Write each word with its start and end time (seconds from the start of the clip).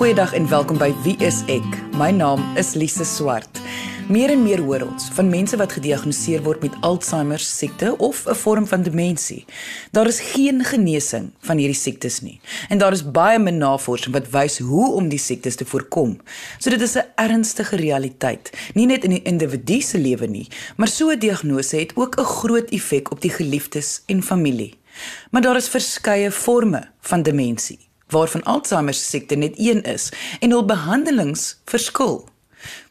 Goeiedag 0.00 0.32
en 0.32 0.46
welkom 0.48 0.78
by 0.80 0.94
Wie 1.04 1.12
is 1.20 1.42
ek? 1.52 1.74
My 1.92 2.06
naam 2.08 2.40
is 2.56 2.70
Lise 2.72 3.04
Swart. 3.04 3.58
Meer 4.08 4.30
en 4.32 4.40
meer 4.40 4.62
hoor 4.64 4.86
ons 4.86 5.10
van 5.12 5.26
mense 5.28 5.58
wat 5.60 5.74
gediagnoseer 5.76 6.40
word 6.46 6.62
met 6.64 6.78
Alzheimer 6.88 7.42
siekte 7.44 7.90
of 8.00 8.22
'n 8.24 8.34
vorm 8.34 8.66
van 8.66 8.82
demensie. 8.82 9.44
Daar 9.92 10.06
is 10.06 10.20
geen 10.20 10.64
genesing 10.64 11.26
van 11.40 11.60
hierdie 11.60 11.76
siektes 11.76 12.20
nie 12.20 12.40
en 12.68 12.78
daar 12.78 12.92
is 12.92 13.10
baie 13.10 13.38
min 13.38 13.58
navorsing 13.58 14.14
wat 14.14 14.30
wys 14.30 14.58
hoe 14.58 14.92
om 14.92 15.08
die 15.08 15.18
siektes 15.18 15.56
te 15.56 15.64
voorkom. 15.64 16.16
So 16.58 16.70
dit 16.70 16.80
is 16.80 16.96
'n 16.96 17.04
ernstige 17.16 17.76
realiteit, 17.76 18.50
nie 18.74 18.86
net 18.86 19.04
in 19.04 19.10
die 19.10 19.22
individu 19.22 19.80
se 19.80 19.98
lewe 19.98 20.26
nie, 20.26 20.48
maar 20.76 20.88
so 20.88 21.10
'n 21.10 21.18
diagnose 21.18 21.76
het 21.76 21.92
ook 21.96 22.16
'n 22.16 22.24
groot 22.24 22.70
effek 22.70 23.10
op 23.10 23.20
die 23.20 23.30
geliefdes 23.30 24.02
en 24.06 24.22
familie. 24.22 24.78
Maar 25.30 25.42
daar 25.42 25.56
is 25.56 25.68
verskeie 25.68 26.30
forme 26.30 26.88
van 27.00 27.22
demensie 27.22 27.89
waarvan 28.10 28.42
Alzheimer 28.42 28.94
siekte 28.94 29.34
net 29.34 29.54
een 29.56 29.82
is 29.82 30.10
en 30.40 30.50
hul 30.50 30.64
behandelings 30.64 31.60
verskil. 31.64 32.28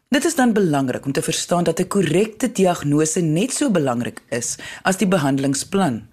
Dit 0.09 0.25
is 0.25 0.35
dan 0.35 0.53
belangrik 0.53 1.05
om 1.05 1.11
te 1.11 1.21
verstaan 1.21 1.63
dat 1.63 1.79
'n 1.79 1.87
korrekte 1.87 2.51
diagnose 2.51 3.19
net 3.21 3.53
so 3.53 3.71
belangrik 3.71 4.21
is 4.29 4.55
as 4.81 4.97
die 4.97 5.07
behandelingsplan. 5.07 6.07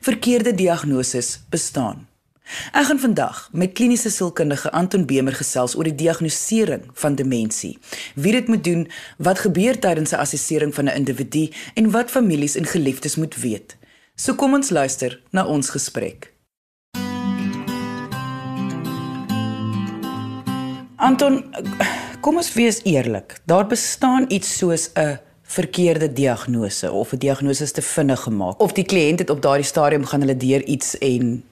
Verkeerde 0.00 0.54
diagnoses 0.54 1.40
bestaan. 1.48 2.06
Ek 2.72 2.86
gaan 2.86 2.98
vandag 2.98 3.48
met 3.52 3.72
kliniese 3.72 4.10
sielkundige 4.10 4.70
Anton 4.70 5.06
Bemer 5.06 5.34
gesels 5.34 5.74
oor 5.76 5.84
die 5.84 5.94
diagnostisering 5.94 6.84
van 6.92 7.14
demensie. 7.14 7.78
Wie 8.14 8.32
dit 8.32 8.48
moet 8.48 8.64
doen, 8.64 8.86
wat 9.18 9.38
gebeur 9.38 9.78
tydens 9.78 10.12
'n 10.12 10.22
assessering 10.22 10.74
van 10.74 10.84
'n 10.84 10.94
individu 10.94 11.50
en 11.74 11.90
wat 11.90 12.10
families 12.10 12.54
en 12.54 12.66
geliefdes 12.66 13.16
moet 13.16 13.36
weet. 13.36 13.76
So 14.14 14.34
kom 14.34 14.54
ons 14.54 14.70
luister 14.70 15.20
na 15.30 15.46
ons 15.46 15.70
gesprek. 15.70 16.35
Anton, 21.06 21.44
kom 22.20 22.40
ons 22.40 22.48
wees 22.56 22.80
eerlik. 22.82 23.36
Daar 23.46 23.66
bestaan 23.70 24.24
iets 24.28 24.56
soos 24.58 24.90
'n 24.94 25.18
verkeerde 25.42 26.12
diagnose 26.12 26.92
of 26.92 27.12
'n 27.12 27.18
diagnose 27.18 27.70
te 27.70 27.82
vinnig 27.82 28.20
gemaak 28.20 28.60
of 28.60 28.72
die 28.72 28.84
kliënt 28.84 29.18
het 29.18 29.30
op 29.30 29.42
daardie 29.42 29.66
stadium 29.66 30.04
gaan 30.04 30.20
hulle 30.20 30.36
deur 30.36 30.62
iets 30.64 30.98
en 30.98 31.44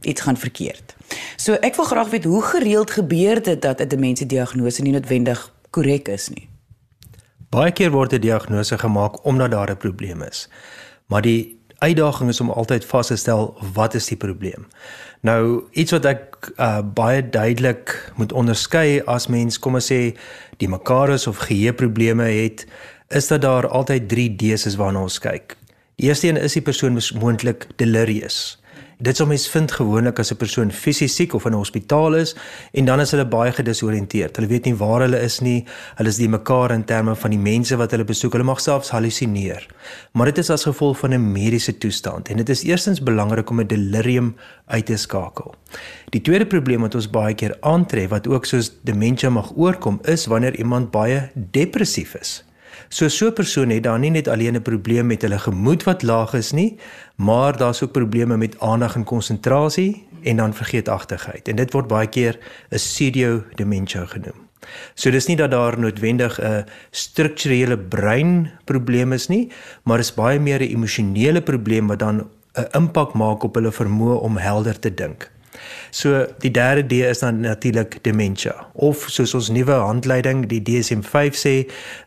iets 0.00 0.20
gaan 0.20 0.36
verkeerd. 0.36 0.96
So 1.36 1.52
ek 1.52 1.74
wil 1.74 1.84
graag 1.84 2.10
weet 2.10 2.24
hoe 2.24 2.42
gereeld 2.42 2.90
gebeur 2.90 3.42
dit 3.42 3.62
dat 3.62 3.80
'n 3.80 3.88
demensie 3.88 4.26
diagnose 4.26 4.82
nie 4.82 4.92
noodwendig 4.92 5.54
korrek 5.70 6.08
is 6.08 6.28
nie. 6.28 6.48
Baie 7.50 7.72
keer 7.72 7.90
word 7.90 8.12
'n 8.12 8.20
diagnose 8.20 8.78
gemaak 8.78 9.24
omdat 9.24 9.50
daar 9.50 9.70
'n 9.70 9.76
probleem 9.76 10.22
is. 10.22 10.48
Maar 11.06 11.22
die 11.22 11.61
uitdaging 11.82 12.30
is 12.30 12.40
om 12.40 12.50
altyd 12.50 12.84
vas 12.86 13.10
te 13.10 13.16
stel 13.18 13.52
wat 13.74 13.94
is 13.98 14.06
die 14.10 14.18
probleem. 14.18 14.66
Nou 15.26 15.64
iets 15.78 15.94
wat 15.94 16.06
ek 16.10 16.50
uh, 16.56 16.80
baie 16.82 17.22
duidelik 17.22 17.94
moet 18.18 18.32
onderskei 18.32 19.02
as 19.10 19.28
mens 19.30 19.58
kom 19.58 19.78
ons 19.78 19.90
sê 19.90 20.14
die 20.62 20.70
makaris 20.70 21.26
of 21.30 21.42
geheueprobleme 21.46 22.26
het, 22.30 22.66
is 23.10 23.28
dat 23.30 23.42
daar 23.44 23.68
altyd 23.68 24.08
3 24.08 24.28
D's 24.40 24.66
is 24.70 24.78
waarna 24.80 25.02
ons 25.02 25.18
kyk. 25.22 25.56
Die 26.00 26.08
eerste 26.08 26.28
een 26.28 26.40
is 26.40 26.56
die 26.56 26.64
persoon 26.64 26.98
moontlik 27.20 27.66
delirious. 27.76 28.61
Dit 29.02 29.18
sou 29.18 29.24
mens 29.26 29.48
vind 29.50 29.72
gewoonlik 29.74 30.20
as 30.22 30.30
'n 30.30 30.36
persoon 30.36 30.70
fisies 30.70 31.14
siek 31.14 31.34
of 31.34 31.44
in 31.44 31.52
'n 31.52 31.56
hospitaal 31.56 32.14
is 32.14 32.36
en 32.72 32.84
dan 32.84 33.00
is 33.00 33.10
hulle 33.10 33.26
baie 33.26 33.52
gedisoriënteerd. 33.52 34.36
Hulle 34.36 34.48
weet 34.48 34.64
nie 34.64 34.74
waar 34.76 35.00
hulle 35.00 35.20
is 35.20 35.40
nie. 35.40 35.64
Hulle 35.96 36.08
is 36.08 36.16
die 36.16 36.28
mekaar 36.28 36.70
in 36.70 36.84
terme 36.84 37.16
van 37.16 37.30
die 37.30 37.38
mense 37.38 37.76
wat 37.76 37.90
hulle 37.90 38.04
besoek. 38.04 38.32
Hulle 38.32 38.44
mag 38.44 38.60
selfs 38.60 38.90
halusineer. 38.90 39.66
Maar 40.12 40.26
dit 40.26 40.38
is 40.38 40.50
as 40.50 40.64
gevolg 40.64 40.98
van 40.98 41.12
'n 41.14 41.32
mediese 41.32 41.78
toestand 41.78 42.28
en 42.28 42.36
dit 42.36 42.48
is 42.48 42.62
eerstens 42.62 43.02
belangrik 43.02 43.50
om 43.50 43.60
'n 43.60 43.66
delirium 43.66 44.36
uit 44.66 44.86
te 44.86 44.96
skakel. 44.96 45.54
Die 46.10 46.20
tweede 46.20 46.46
probleem 46.46 46.80
wat 46.80 46.94
ons 46.94 47.10
baie 47.10 47.34
keer 47.34 47.56
aantref 47.60 48.08
wat 48.08 48.28
ook 48.28 48.44
soos 48.44 48.72
demensie 48.82 49.28
mag 49.28 49.52
oorkom 49.56 49.98
is 50.02 50.26
wanneer 50.26 50.56
iemand 50.56 50.90
baie 50.90 51.30
depressief 51.34 52.14
is. 52.14 52.44
So 52.92 53.08
so 53.08 53.26
'n 53.26 53.32
persoon 53.32 53.70
het 53.70 53.82
dan 53.82 54.00
nie 54.00 54.10
net 54.10 54.28
alleen 54.28 54.54
'n 54.56 54.62
probleem 54.62 55.06
met 55.06 55.22
hulle 55.22 55.38
gemoed 55.38 55.82
wat 55.82 56.02
laag 56.02 56.34
is 56.34 56.52
nie, 56.52 56.76
maar 57.16 57.56
daar's 57.56 57.82
ook 57.82 57.92
probleme 57.92 58.36
met 58.36 58.60
aandag 58.60 58.94
en 58.94 59.04
konsentrasie 59.04 60.06
en 60.22 60.36
dan 60.36 60.54
vergeetachtigheid. 60.54 61.48
En 61.48 61.56
dit 61.56 61.72
word 61.72 61.86
baie 61.86 62.06
keer 62.06 62.38
'n 62.68 62.76
pseudo-dementia 62.76 64.06
genoem. 64.06 64.48
So 64.94 65.10
dis 65.10 65.26
nie 65.26 65.36
dat 65.36 65.50
daar 65.50 65.78
noodwendig 65.78 66.40
'n 66.40 66.64
strukturele 66.90 67.78
breinprobleem 67.78 69.12
is 69.12 69.28
nie, 69.28 69.50
maar 69.82 69.98
is 69.98 70.14
baie 70.14 70.38
meer 70.38 70.60
'n 70.60 70.72
emosionele 70.74 71.42
probleem 71.42 71.86
wat 71.86 71.98
dan 71.98 72.28
'n 72.54 72.66
impak 72.70 73.12
maak 73.14 73.42
op 73.42 73.54
hulle 73.54 73.72
vermoë 73.72 74.20
om 74.20 74.36
helder 74.36 74.78
te 74.78 74.94
dink. 74.94 75.30
So 75.90 76.26
die 76.38 76.50
derde 76.50 76.86
D 76.86 76.92
is 76.92 77.18
dan 77.18 77.40
natuurlik 77.40 77.98
dementia. 78.02 78.66
Of 78.72 79.04
soos 79.08 79.34
ons 79.34 79.48
nuwe 79.48 79.72
handleiding 79.72 80.46
die 80.48 80.62
DSM-5 80.62 81.36
sê 81.36 81.54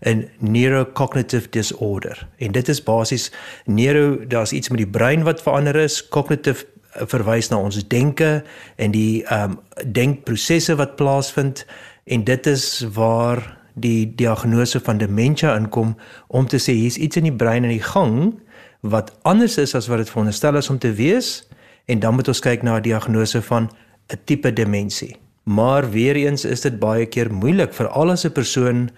'n 0.02 0.30
neurocognitive 0.40 1.50
disorder. 1.50 2.28
En 2.38 2.52
dit 2.52 2.68
is 2.68 2.84
basies 2.84 3.32
neuro 3.66 4.28
daar's 4.28 4.52
iets 4.52 4.70
met 4.70 4.78
die 4.78 4.88
brein 4.88 5.24
wat 5.24 5.42
verander 5.42 5.76
is, 5.76 6.08
cognitive 6.08 6.66
eh, 6.94 7.02
verwys 7.06 7.50
na 7.50 7.58
ons 7.58 7.88
denke 7.88 8.44
en 8.76 8.92
die 8.92 9.24
ehm 9.24 9.52
um, 9.52 9.60
denkprosesse 9.92 10.76
wat 10.76 10.96
plaasvind. 10.96 11.66
En 12.04 12.24
dit 12.24 12.48
is 12.48 12.86
waar 12.94 13.58
die 13.74 14.16
diagnose 14.16 14.80
van 14.80 14.98
dementia 14.98 15.56
inkom 15.56 15.98
om 16.28 16.48
te 16.48 16.58
sê 16.58 16.72
hier's 16.72 16.98
iets 16.98 17.16
in 17.16 17.24
die 17.28 17.36
brein 17.36 17.64
in 17.64 17.70
die 17.76 17.84
gang 17.84 18.34
wat 18.80 19.12
anders 19.22 19.58
is 19.58 19.76
as 19.76 19.88
wat 19.88 19.98
dit 19.98 20.10
veronderstel 20.10 20.56
is 20.56 20.70
om 20.70 20.80
te 20.80 20.94
wees 20.94 21.44
en 21.86 22.00
dan 22.00 22.14
moet 22.14 22.28
ons 22.28 22.40
kyk 22.40 22.62
na 22.64 22.78
'n 22.78 22.82
diagnose 22.82 23.42
van 23.42 23.70
'n 24.14 24.20
tipe 24.26 24.54
demensie. 24.54 25.16
Maar 25.44 25.90
weer 25.90 26.16
eens 26.16 26.46
is 26.46 26.62
dit 26.62 26.80
baie 26.80 27.06
keer 27.06 27.34
moeilik 27.34 27.74
vir 27.74 27.88
al 27.88 28.12
'n 28.12 28.32
persoon 28.32 28.90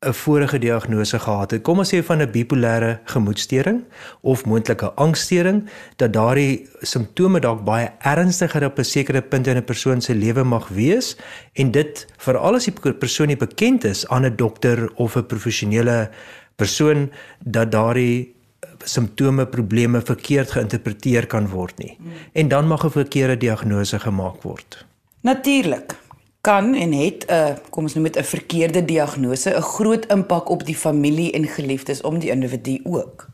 'n 0.00 0.12
vorige 0.12 0.58
diagnose 0.58 1.18
gehad 1.18 1.50
het. 1.50 1.62
Kom 1.62 1.78
ons 1.78 1.92
sê 1.92 2.00
van 2.02 2.22
'n 2.22 2.30
bipolêre 2.30 3.00
gemoedstoring 3.04 3.84
of 4.20 4.44
moontlike 4.44 4.92
angsstoring 4.92 5.68
dat 5.96 6.12
daardie 6.12 6.68
simptome 6.80 7.40
dalk 7.40 7.64
baie 7.64 7.92
ernstiger 7.98 8.64
op 8.64 8.78
'n 8.78 8.84
sekere 8.84 9.22
punt 9.22 9.46
in 9.46 9.56
'n 9.56 9.64
persoon 9.64 10.00
se 10.00 10.14
lewe 10.14 10.42
mag 10.44 10.68
wees 10.68 11.16
en 11.52 11.70
dit 11.70 12.06
veral 12.16 12.54
as 12.54 12.64
die 12.64 12.92
persoon 12.92 13.26
nie 13.26 13.36
bekend 13.36 13.84
is 13.84 14.08
aan 14.08 14.24
'n 14.24 14.36
dokter 14.36 14.90
of 14.94 15.16
'n 15.16 15.26
professionele 15.26 16.10
persoon 16.56 17.10
dat 17.44 17.72
daardie 17.72 18.34
simptome 18.84 19.46
probleme 19.46 20.00
verkeerd 20.00 20.50
geïnterpreteer 20.50 21.26
kan 21.26 21.48
word 21.48 21.78
nie. 21.78 21.98
En 22.32 22.48
dan 22.48 22.66
mag 22.66 22.84
'n 22.84 22.90
verkeerde 22.90 23.36
diagnose 23.36 23.98
gemaak 23.98 24.42
word. 24.42 24.86
Natuurlik 25.20 25.96
kan 26.40 26.74
en 26.74 26.92
het 26.92 27.26
'n 27.28 27.58
kom 27.70 27.84
ons 27.84 27.94
noem 27.94 28.04
dit 28.04 28.18
'n 28.18 28.24
verkeerde 28.24 28.84
diagnose 28.84 29.50
'n 29.56 29.62
groot 29.62 30.06
impak 30.06 30.48
op 30.48 30.66
die 30.66 30.76
familie 30.76 31.32
en 31.32 31.46
geliefdes 31.46 32.00
om 32.00 32.18
die 32.18 32.30
individu 32.30 32.80
ook. 32.82 33.28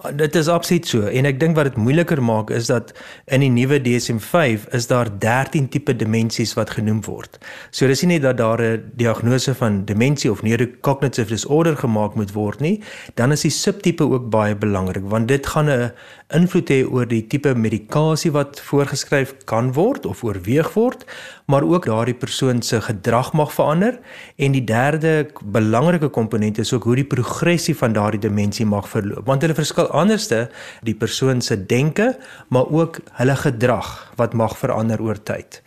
Dit 0.00 0.34
is 0.34 0.48
absoluut 0.48 0.86
so 0.88 1.08
en 1.12 1.26
ek 1.28 1.36
dink 1.40 1.58
wat 1.58 1.68
dit 1.68 1.76
moeiliker 1.76 2.22
maak 2.24 2.48
is 2.54 2.70
dat 2.70 2.92
in 3.28 3.42
die 3.44 3.50
nuwe 3.52 3.76
DSM-5 3.84 4.70
is 4.76 4.86
daar 4.88 5.10
13 5.20 5.66
tipe 5.68 5.92
demensies 5.92 6.54
wat 6.56 6.72
genoem 6.72 7.02
word. 7.04 7.36
So 7.70 7.88
dis 7.90 8.00
nie 8.06 8.14
net 8.14 8.24
dat 8.24 8.38
daar 8.38 8.62
'n 8.62 8.92
diagnose 8.96 9.54
van 9.54 9.84
demensie 9.84 10.30
of 10.30 10.42
neurocognitive 10.42 11.28
disorder 11.28 11.76
gemaak 11.76 12.14
moet 12.14 12.32
word 12.32 12.60
nie, 12.60 12.80
dan 13.14 13.32
is 13.32 13.42
die 13.42 13.50
subtipe 13.50 14.04
ook 14.04 14.30
baie 14.30 14.54
belangrik 14.54 15.04
want 15.04 15.28
dit 15.28 15.46
gaan 15.46 15.68
'n 15.68 15.92
invloed 16.32 16.68
hê 16.70 16.84
oor 16.86 17.06
die 17.06 17.26
tipe 17.26 17.54
medikasie 17.54 18.32
wat 18.32 18.60
voorgeskryf 18.60 19.34
kan 19.44 19.72
word 19.72 20.06
of 20.06 20.24
oorweeg 20.24 20.72
word, 20.74 21.04
maar 21.46 21.62
ook 21.62 21.86
daardie 21.86 22.14
persoon 22.14 22.62
se 22.62 22.80
gedrag 22.80 23.32
mag 23.32 23.52
verander 23.52 23.98
en 24.36 24.52
die 24.52 24.64
derde 24.64 25.26
belangrike 25.44 26.08
komponent 26.08 26.58
is 26.58 26.72
ook 26.72 26.84
hoe 26.84 26.94
die 26.94 27.04
progressie 27.04 27.76
van 27.76 27.92
daardie 27.92 28.20
demensie 28.20 28.66
mag 28.66 28.88
verloop 28.88 29.26
want 29.26 29.42
hulle 29.42 29.54
verskil 29.54 29.89
anderste 29.90 30.48
die 30.82 30.94
persoon 30.94 31.40
se 31.40 31.66
denke 31.66 32.16
maar 32.48 32.70
ook 32.70 33.00
hulle 33.20 33.36
gedrag 33.36 34.12
wat 34.16 34.34
mag 34.34 34.58
verander 34.58 35.02
oor 35.02 35.22
tyd. 35.22 35.62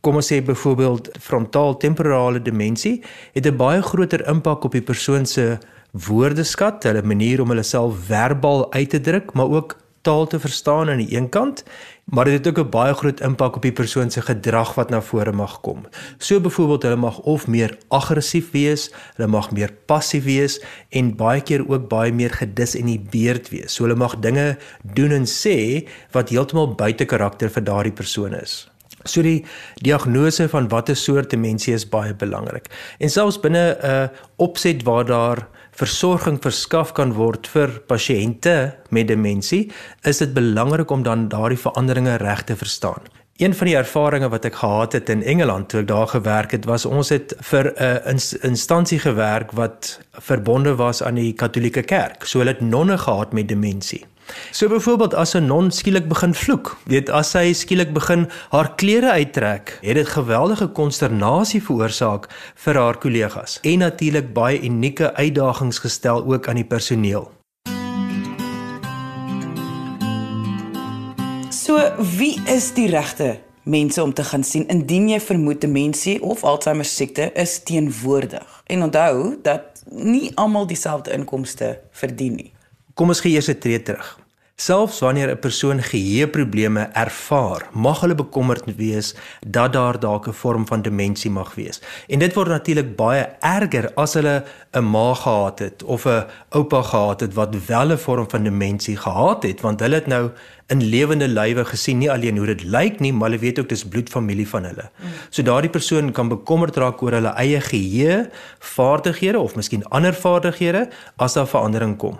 Kom 0.00 0.16
ons 0.20 0.32
sê 0.32 0.38
byvoorbeeld 0.44 1.10
frontaal 1.20 1.76
temporale 1.76 2.42
demensie 2.42 3.02
het 3.34 3.46
'n 3.46 3.56
baie 3.56 3.82
groter 3.82 4.28
impak 4.28 4.64
op 4.64 4.72
die 4.72 4.82
persoon 4.82 5.26
se 5.26 5.58
woordeskat, 5.92 6.82
hulle 6.82 7.02
manier 7.02 7.40
om 7.40 7.48
hulle 7.48 7.62
self 7.62 8.06
verbaal 8.06 8.72
uit 8.72 8.90
te 8.90 9.00
druk, 9.00 9.32
maar 9.32 9.50
ook 9.50 9.76
taal 10.02 10.26
te 10.26 10.40
verstaan 10.40 10.90
aan 10.90 11.02
die 11.04 11.16
een 11.16 11.28
kant, 11.28 11.64
maar 12.04 12.24
dit 12.24 12.34
het 12.34 12.48
ook 12.48 12.66
'n 12.66 12.70
baie 12.70 12.94
groot 12.94 13.20
impak 13.20 13.56
op 13.56 13.62
die 13.62 13.72
persoon 13.72 14.10
se 14.10 14.22
gedrag 14.22 14.74
wat 14.74 14.90
na 14.90 15.00
vore 15.02 15.32
mag 15.32 15.60
kom. 15.60 15.86
So 16.18 16.40
byvoorbeeld 16.40 16.82
hulle 16.82 16.96
mag 16.96 17.18
of 17.18 17.46
meer 17.46 17.78
aggressief 17.88 18.50
wees, 18.50 18.90
hulle 19.14 19.28
mag 19.28 19.50
meer 19.50 19.72
passief 19.86 20.24
wees 20.24 20.60
en 20.88 21.16
baie 21.16 21.40
keer 21.40 21.68
ook 21.68 21.88
baie 21.88 22.12
meer 22.12 22.30
gedisinhibeerd 22.30 23.48
wees. 23.48 23.74
So 23.74 23.84
hulle 23.84 23.96
mag 23.96 24.18
dinge 24.18 24.58
doen 24.82 25.10
en 25.10 25.26
sê 25.26 25.88
wat 26.10 26.28
heeltemal 26.28 26.74
buite 26.74 27.04
karakter 27.04 27.50
vir 27.50 27.64
daardie 27.64 27.92
persoon 27.92 28.34
is. 28.34 28.72
So 29.04 29.22
die 29.22 29.44
diagnose 29.82 30.48
van 30.48 30.68
watter 30.68 30.96
soort 30.96 31.30
demensie 31.30 31.74
is 31.74 31.88
baie 31.88 32.14
belangrik. 32.14 32.68
En 32.98 33.10
selfs 33.10 33.40
binne 33.40 33.76
'n 33.82 34.10
opset 34.36 34.82
waar 34.82 35.04
daar 35.04 35.48
versorging 35.72 36.38
verskaf 36.42 36.92
kan 36.92 37.14
word 37.16 37.48
vir 37.54 37.80
pasiënte 37.88 38.74
met 38.90 39.08
demensie, 39.08 39.70
is 40.04 40.20
dit 40.22 40.34
belangrik 40.34 40.90
om 40.90 41.02
dan 41.02 41.28
daardie 41.32 41.60
veranderinge 41.60 42.16
reg 42.20 42.44
te 42.44 42.56
verstaan. 42.56 43.08
Een 43.40 43.54
van 43.56 43.66
die 43.66 43.76
ervarings 43.76 44.28
wat 44.30 44.44
ek 44.44 44.60
gehad 44.60 44.92
het 44.92 45.08
in 45.10 45.22
Engeland 45.24 45.70
toe 45.72 45.80
ek 45.80 45.88
daar 45.88 46.06
gewerk 46.12 46.52
het, 46.52 46.68
was 46.68 46.84
ons 46.86 47.08
het 47.08 47.32
vir 47.40 47.72
'n 47.72 48.16
uh, 48.20 48.44
instansie 48.44 48.98
gewerk 48.98 49.52
wat 49.52 49.98
verbonde 50.12 50.74
was 50.76 51.02
aan 51.02 51.14
die 51.14 51.32
Katolieke 51.32 51.82
Kerk. 51.82 52.24
So 52.24 52.38
hulle 52.38 52.52
het 52.52 52.60
nonne 52.60 52.98
gehad 52.98 53.32
met 53.32 53.48
demensie. 53.48 54.04
So 54.50 54.68
byvoorbeeld 54.68 55.14
as 55.14 55.34
'n 55.34 55.46
non 55.46 55.70
skielik 55.70 56.08
begin 56.08 56.34
vloek, 56.34 56.76
weet 56.84 57.10
as 57.10 57.30
sy 57.30 57.52
skielik 57.52 57.92
begin 57.92 58.28
haar 58.50 58.74
klere 58.74 59.10
uittrek, 59.10 59.78
het 59.80 59.94
dit 59.94 60.08
geweldige 60.08 60.66
konsternasie 60.66 61.62
veroorsaak 61.62 62.28
vir 62.54 62.74
haar 62.74 62.98
kollegas 62.98 63.58
en 63.62 63.78
natuurlik 63.78 64.32
baie 64.32 64.62
unieke 64.62 65.14
uitdagings 65.14 65.78
gestel 65.78 66.24
ook 66.24 66.48
aan 66.48 66.56
die 66.56 66.64
personeel. 66.64 67.30
So, 71.50 71.78
wie 72.18 72.40
is 72.46 72.72
die 72.74 72.88
regte 72.90 73.38
mense 73.62 74.02
om 74.02 74.12
te 74.14 74.24
gaan 74.24 74.44
sien 74.44 74.66
indien 74.68 75.08
jy 75.08 75.20
vermoed 75.20 75.60
demensie 75.60 76.16
of 76.22 76.44
Alzheimer 76.44 76.84
siekte 76.84 77.30
is 77.34 77.62
teenwoordig? 77.62 78.62
En 78.66 78.82
onthou 78.82 79.36
dat 79.42 79.84
nie 79.90 80.32
almal 80.34 80.66
dieselfde 80.66 81.12
inkomste 81.12 81.80
verdien 81.90 82.34
nie. 82.34 82.52
Kom 82.94 83.08
ons 83.08 83.20
gee 83.20 83.32
eers 83.32 83.48
'n 83.48 83.58
tree 83.58 83.82
terug. 83.82 84.21
Selfs 84.62 85.00
wanneer 85.00 85.30
'n 85.30 85.38
persoon 85.38 85.82
geheueprobleme 85.82 86.82
ervaar, 86.92 87.62
mag 87.72 88.00
hulle 88.00 88.14
bekommerd 88.14 88.76
wees 88.76 89.14
dat 89.46 89.72
daar 89.72 89.98
dalk 89.98 90.26
'n 90.28 90.32
vorm 90.32 90.66
van 90.66 90.82
demensie 90.82 91.30
mag 91.30 91.54
wees. 91.54 91.80
En 92.08 92.18
dit 92.18 92.34
word 92.34 92.48
natuurlik 92.48 92.96
baie 92.96 93.24
erger 93.40 93.94
as 93.94 94.14
hulle 94.14 94.44
'n 94.72 94.84
ma 94.84 95.14
gehad 95.14 95.58
het 95.58 95.82
of 95.82 96.06
'n 96.06 96.26
oupa 96.48 96.82
gehad 96.82 97.20
het 97.20 97.34
wat 97.34 97.66
wel 97.66 97.90
'n 97.92 97.98
vorm 97.98 98.30
van 98.30 98.42
demensie 98.42 98.96
gehad 98.96 99.42
het, 99.42 99.60
want 99.60 99.80
hulle 99.80 99.94
het 99.94 100.06
nou 100.06 100.30
in 100.66 100.82
lewende 100.82 101.28
lywe 101.28 101.64
gesien 101.64 101.98
nie 101.98 102.10
alleen 102.10 102.36
hoe 102.36 102.46
dit 102.46 102.62
lyk 102.62 103.00
nie, 103.00 103.12
maar 103.12 103.28
hulle 103.30 103.40
weet 103.40 103.58
ook 103.58 103.68
dis 103.68 103.88
bloedfamilie 103.88 104.48
van 104.48 104.64
hulle. 104.64 104.90
So 105.30 105.42
daardie 105.42 105.70
persoon 105.70 106.12
kan 106.12 106.28
bekommerd 106.28 106.76
raak 106.76 107.02
oor 107.02 107.12
hulle 107.12 107.34
eie 107.34 107.60
geheue, 107.60 108.30
vaardighede 108.58 109.38
of 109.38 109.54
miskien 109.54 109.88
ander 109.88 110.14
vaardighede 110.14 110.88
as 111.16 111.32
daar 111.32 111.46
verandering 111.46 111.96
kom. 111.96 112.18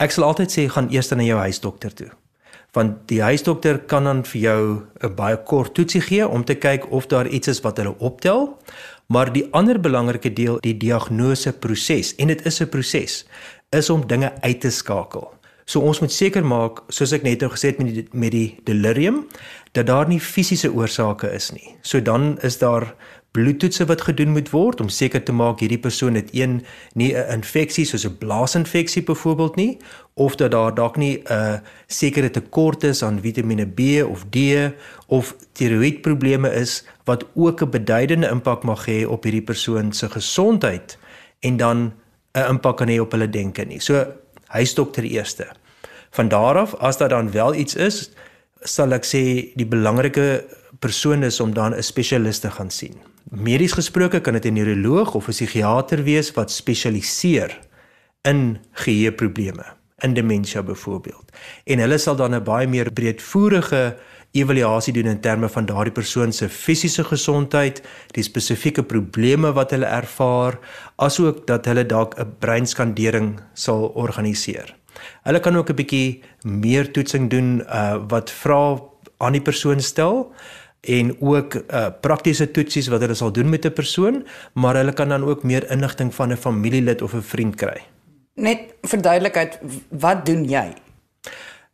Ek 0.00 0.14
sal 0.14 0.24
altyd 0.24 0.48
sê 0.48 0.62
gaan 0.72 0.88
eers 0.88 1.10
na 1.12 1.24
jou 1.26 1.36
huisdokter 1.36 1.92
toe. 1.92 2.08
Want 2.72 3.02
die 3.10 3.18
huisdokter 3.20 3.82
kan 3.90 4.06
dan 4.08 4.22
vir 4.24 4.40
jou 4.40 4.62
'n 5.04 5.14
baie 5.14 5.36
kort 5.36 5.74
toetsie 5.74 6.00
gee 6.00 6.26
om 6.26 6.44
te 6.44 6.54
kyk 6.54 6.90
of 6.90 7.06
daar 7.06 7.26
iets 7.26 7.48
is 7.48 7.60
wat 7.60 7.76
hulle 7.76 7.94
optel. 7.98 8.56
Maar 9.08 9.32
die 9.32 9.48
ander 9.52 9.80
belangrike 9.80 10.32
deel, 10.32 10.60
die 10.60 10.76
diagnose 10.76 11.52
proses 11.52 12.14
en 12.16 12.28
dit 12.28 12.46
is 12.46 12.60
'n 12.60 12.68
proses, 12.68 13.26
is 13.70 13.90
om 13.90 14.06
dinge 14.06 14.32
uit 14.40 14.60
te 14.60 14.70
skakel. 14.70 15.34
So 15.66 15.80
ons 15.80 16.00
moet 16.00 16.12
seker 16.12 16.44
maak, 16.44 16.82
soos 16.88 17.12
ek 17.12 17.22
net 17.22 17.40
nou 17.40 17.50
gesê 17.50 17.70
het 17.70 17.78
met 17.78 17.94
die 17.94 18.08
met 18.12 18.32
die 18.32 18.58
delirium, 18.64 19.26
dat 19.72 19.86
daar 19.86 20.08
nie 20.08 20.20
fisiese 20.20 20.72
oorsake 20.72 21.30
is 21.34 21.52
nie. 21.52 21.76
So 21.82 22.00
dan 22.00 22.38
is 22.42 22.58
daar 22.58 22.94
bloedtoetse 23.30 23.86
wat 23.86 24.00
gedoen 24.00 24.32
moet 24.34 24.50
word 24.50 24.80
om 24.80 24.88
seker 24.88 25.22
te 25.22 25.32
maak 25.32 25.60
hierdie 25.62 25.78
persoon 25.78 26.16
het 26.18 26.30
een 26.34 26.60
nie 26.94 27.14
'n 27.14 27.32
infeksie 27.38 27.84
soos 27.84 28.06
'n 28.06 28.18
blaasinfeksie 28.18 29.02
byvoorbeeld 29.02 29.56
nie 29.56 29.78
of 30.14 30.34
dat 30.36 30.50
daar 30.50 30.74
dalk 30.74 30.96
nie 30.96 31.22
'n 31.24 31.62
sekere 31.86 32.30
tekort 32.30 32.84
is 32.84 33.02
aan 33.02 33.20
Vitamiene 33.20 33.66
B 33.66 33.80
of 34.04 34.24
D 34.30 34.36
of 35.06 35.36
tiroïedprobleme 35.52 36.54
is 36.54 36.84
wat 37.04 37.24
ook 37.34 37.62
'n 37.62 37.70
beduidende 37.70 38.28
impak 38.28 38.62
mag 38.62 38.86
hê 38.86 39.06
op 39.06 39.22
hierdie 39.22 39.44
persoon 39.44 39.92
se 39.92 40.08
gesondheid 40.08 40.98
en 41.40 41.56
dan 41.56 41.92
'n 42.32 42.48
impak 42.48 42.76
kan 42.76 42.88
hê 42.88 43.00
op 43.00 43.12
hulle 43.12 43.30
denke 43.30 43.64
nie. 43.64 43.80
So 43.80 44.06
huisdokter 44.46 45.02
eerste. 45.02 45.46
Van 46.10 46.28
daar 46.28 46.58
af 46.58 46.74
as 46.74 46.96
daar 46.96 47.08
dan 47.08 47.30
wel 47.30 47.54
iets 47.54 47.74
is, 47.74 48.10
sal 48.60 48.92
ek 48.92 49.04
sê 49.04 49.52
die 49.54 49.66
belangrike 49.66 50.44
persoon 50.80 51.22
is 51.22 51.40
om 51.40 51.54
dan 51.54 51.74
'n 51.74 51.82
spesialis 51.82 52.38
te 52.38 52.50
gaan 52.50 52.70
sien. 52.70 52.96
Medies 53.30 53.72
gesproke 53.72 54.20
kan 54.20 54.32
dit 54.32 54.44
'n 54.44 54.52
neuroloog 54.52 55.14
of 55.14 55.28
'n 55.28 55.30
psigiater 55.30 56.02
wees 56.02 56.32
wat 56.32 56.50
spesialiseer 56.50 57.58
in 58.22 58.58
geheueprobleme, 58.72 59.64
in 59.98 60.14
demensie 60.14 60.62
byvoorbeeld. 60.62 61.32
En 61.64 61.78
hulle 61.78 61.98
sal 61.98 62.16
dan 62.16 62.34
'n 62.34 62.44
baie 62.44 62.66
meer 62.66 62.92
breedvoerige 62.92 63.96
evaluasie 64.30 64.92
doen 64.92 65.06
in 65.06 65.20
terme 65.20 65.48
van 65.48 65.66
daardie 65.66 65.92
persoon 65.92 66.32
se 66.32 66.48
fisiese 66.48 67.04
gesondheid, 67.04 67.82
die 68.14 68.22
spesifieke 68.22 68.82
probleme 68.82 69.52
wat 69.52 69.70
hulle 69.70 69.86
ervaar, 69.86 70.58
asook 70.96 71.46
dat 71.46 71.64
hulle 71.64 71.86
dalk 71.86 72.18
'n 72.18 72.34
breinskandering 72.38 73.40
sal 73.52 73.82
organiseer. 73.94 74.76
Hulle 75.22 75.40
kan 75.40 75.56
ook 75.56 75.70
'n 75.70 75.74
bietjie 75.74 76.22
meer 76.42 76.92
toetsing 76.92 77.30
doen 77.30 77.62
uh, 77.66 77.96
wat 78.08 78.30
vra 78.30 78.80
aan 79.18 79.32
die 79.32 79.42
persoon 79.42 79.80
stel 79.80 80.32
en 80.80 81.16
ook 81.20 81.54
uh, 81.54 81.86
praktiese 82.00 82.50
toetsies 82.50 82.88
wat 82.88 83.00
hulle 83.00 83.14
sal 83.14 83.32
doen 83.32 83.48
met 83.48 83.64
'n 83.64 83.72
persoon, 83.72 84.26
maar 84.52 84.74
hulle 84.74 84.92
kan 84.92 85.08
dan 85.08 85.24
ook 85.24 85.42
meer 85.42 85.70
inligting 85.70 86.14
van 86.14 86.32
'n 86.32 86.36
familielid 86.36 87.02
of 87.02 87.14
'n 87.14 87.22
vriend 87.22 87.54
kry. 87.54 87.82
Net 88.34 88.74
vir 88.82 89.02
duidelikheid, 89.02 89.58
wat 89.88 90.26
doen 90.26 90.44
jy? 90.44 90.72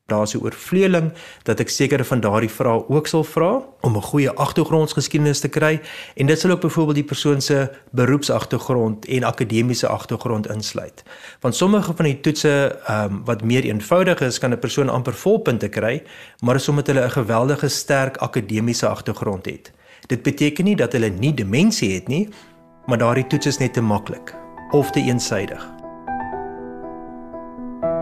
Daar's 0.07 0.35
'n 0.35 0.43
oorvleueling 0.43 1.13
dat 1.43 1.61
ek 1.61 1.69
sekere 1.69 2.05
van 2.05 2.21
daardie 2.21 2.51
vrae 2.51 2.89
ook 2.89 3.07
sal 3.07 3.25
vra 3.25 3.63
om 3.81 3.97
'n 3.97 4.03
goeie 4.03 4.31
agtergrondgeskiedenis 4.31 5.41
te 5.41 5.49
kry 5.49 5.81
en 6.15 6.27
dit 6.27 6.41
sal 6.41 6.51
ook 6.51 6.61
byvoorbeeld 6.61 6.95
die 6.95 7.05
persoon 7.05 7.41
se 7.41 7.71
beroepsagtergrond 7.91 9.07
en 9.07 9.25
akademiese 9.25 9.89
agtergrond 9.89 10.49
insluit. 10.49 11.03
Want 11.41 11.55
sommige 11.55 11.93
van 11.97 12.05
die 12.05 12.21
toetse 12.21 12.79
um, 12.91 13.25
wat 13.25 13.43
meer 13.43 13.65
eenvoudig 13.65 14.21
is, 14.21 14.39
kan 14.39 14.51
'n 14.53 14.59
persoon 14.59 14.89
amper 14.89 15.15
volpunte 15.15 15.69
kry, 15.69 16.03
maar 16.41 16.55
is 16.55 16.69
omdat 16.69 16.87
hulle 16.87 17.05
'n 17.05 17.11
geweldige 17.11 17.69
sterk 17.69 18.17
akademiese 18.17 18.89
agtergrond 18.89 19.45
het. 19.45 19.73
Dit 20.07 20.23
beteken 20.23 20.65
nie 20.65 20.77
dat 20.77 20.93
hulle 20.93 21.09
nie 21.09 21.35
demensie 21.35 21.95
het 21.95 22.09
nie, 22.09 22.29
maar 22.87 22.99
daardie 22.99 23.27
toets 23.27 23.47
is 23.47 23.59
net 23.59 23.73
te 23.73 23.81
maklik 23.81 24.35
of 24.71 24.91
te 24.91 25.01
eensydig. 25.01 25.76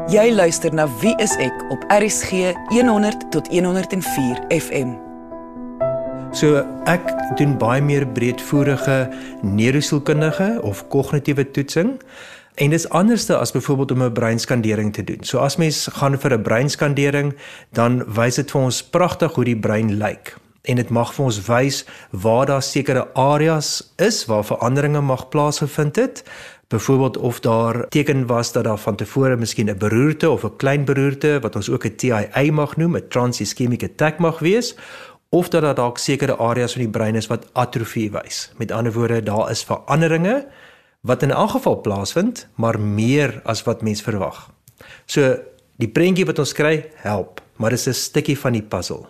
Jy 0.05 0.35
luister 0.37 0.69
na 0.77 0.85
Wie 1.01 1.15
is 1.17 1.33
ek 1.41 1.63
op 1.73 1.81
RSG 1.89 2.51
100 2.69 3.23
tot 3.33 3.47
104 3.49 4.43
FM. 4.53 4.91
So 6.37 6.61
ek 6.85 7.09
doen 7.41 7.55
baie 7.57 7.81
meer 7.81 8.05
breedvoerige 8.13 8.99
neurosielkundige 9.41 10.59
of 10.61 10.85
kognitiewe 10.93 11.47
toetsing 11.57 11.95
en 12.61 12.77
dit 12.77 12.79
is 12.83 12.89
anderste 12.93 13.39
as 13.41 13.57
byvoorbeeld 13.57 13.97
om 13.97 14.03
'n 14.03 14.13
breinskandering 14.13 14.93
te 14.93 15.05
doen. 15.05 15.25
So 15.25 15.39
as 15.39 15.57
mens 15.57 15.89
gaan 15.93 16.21
vir 16.21 16.37
'n 16.37 16.43
breinskandering, 16.43 17.35
dan 17.73 18.05
wys 18.05 18.35
dit 18.35 18.51
vir 18.51 18.61
ons 18.61 18.83
pragtig 18.83 19.33
hoe 19.35 19.45
die 19.45 19.59
brein 19.59 19.97
lyk 19.97 20.37
en 20.65 20.77
dit 20.81 20.91
mag 20.97 21.13
vir 21.15 21.25
ons 21.25 21.41
wys 21.49 21.83
waar 22.25 22.47
daar 22.49 22.63
sekere 22.65 23.05
areas 23.21 23.93
is 23.97 24.25
waar 24.31 24.45
veranderinge 24.45 25.01
mag 25.01 25.29
plaasgevind 25.29 25.97
het 25.97 26.23
byvoorbeeld 26.69 27.17
of 27.17 27.41
daar 27.41 27.89
teken 27.89 28.27
was 28.27 28.53
dat 28.53 28.65
daar 28.65 28.79
van 28.79 28.97
tevore 28.97 29.37
miskien 29.37 29.69
'n 29.71 29.79
beroerte 29.79 30.31
of 30.31 30.45
'n 30.45 30.57
klein 30.57 30.85
beroerte 30.85 31.39
wat 31.41 31.57
ons 31.57 31.71
ook 31.71 31.85
'n 31.85 31.95
TIA 31.95 32.53
mag 32.53 32.77
noem, 32.77 32.97
'n 32.97 33.09
transischemic 33.09 33.83
attack 33.83 34.19
mag 34.19 34.39
wees 34.39 34.77
of 35.29 35.49
dat 35.49 35.63
daar 35.63 35.75
dalk 35.75 35.99
sekere 35.99 36.37
areas 36.37 36.73
van 36.73 36.83
die 36.83 36.91
brein 36.91 37.15
is 37.15 37.27
wat 37.27 37.49
atrofie 37.53 38.11
wys. 38.11 38.53
Met 38.57 38.71
ander 38.71 38.93
woorde, 38.93 39.23
daar 39.23 39.51
is 39.51 39.65
veranderinge 39.65 40.47
wat 41.01 41.23
in 41.23 41.31
elk 41.31 41.51
geval 41.51 41.81
plaasvind, 41.81 42.49
maar 42.55 42.81
meer 42.81 43.41
as 43.45 43.63
wat 43.63 43.83
mens 43.83 44.03
verwag. 44.03 44.51
So 45.07 45.37
die 45.77 45.89
prentjie 45.89 46.25
wat 46.25 46.39
ons 46.39 46.53
kry, 46.53 46.87
help, 46.95 47.43
maar 47.57 47.71
dit 47.71 47.79
is 47.79 47.89
'n 47.89 48.01
stukkie 48.01 48.39
van 48.39 48.53
die 48.53 48.63
puzzle. 48.63 49.07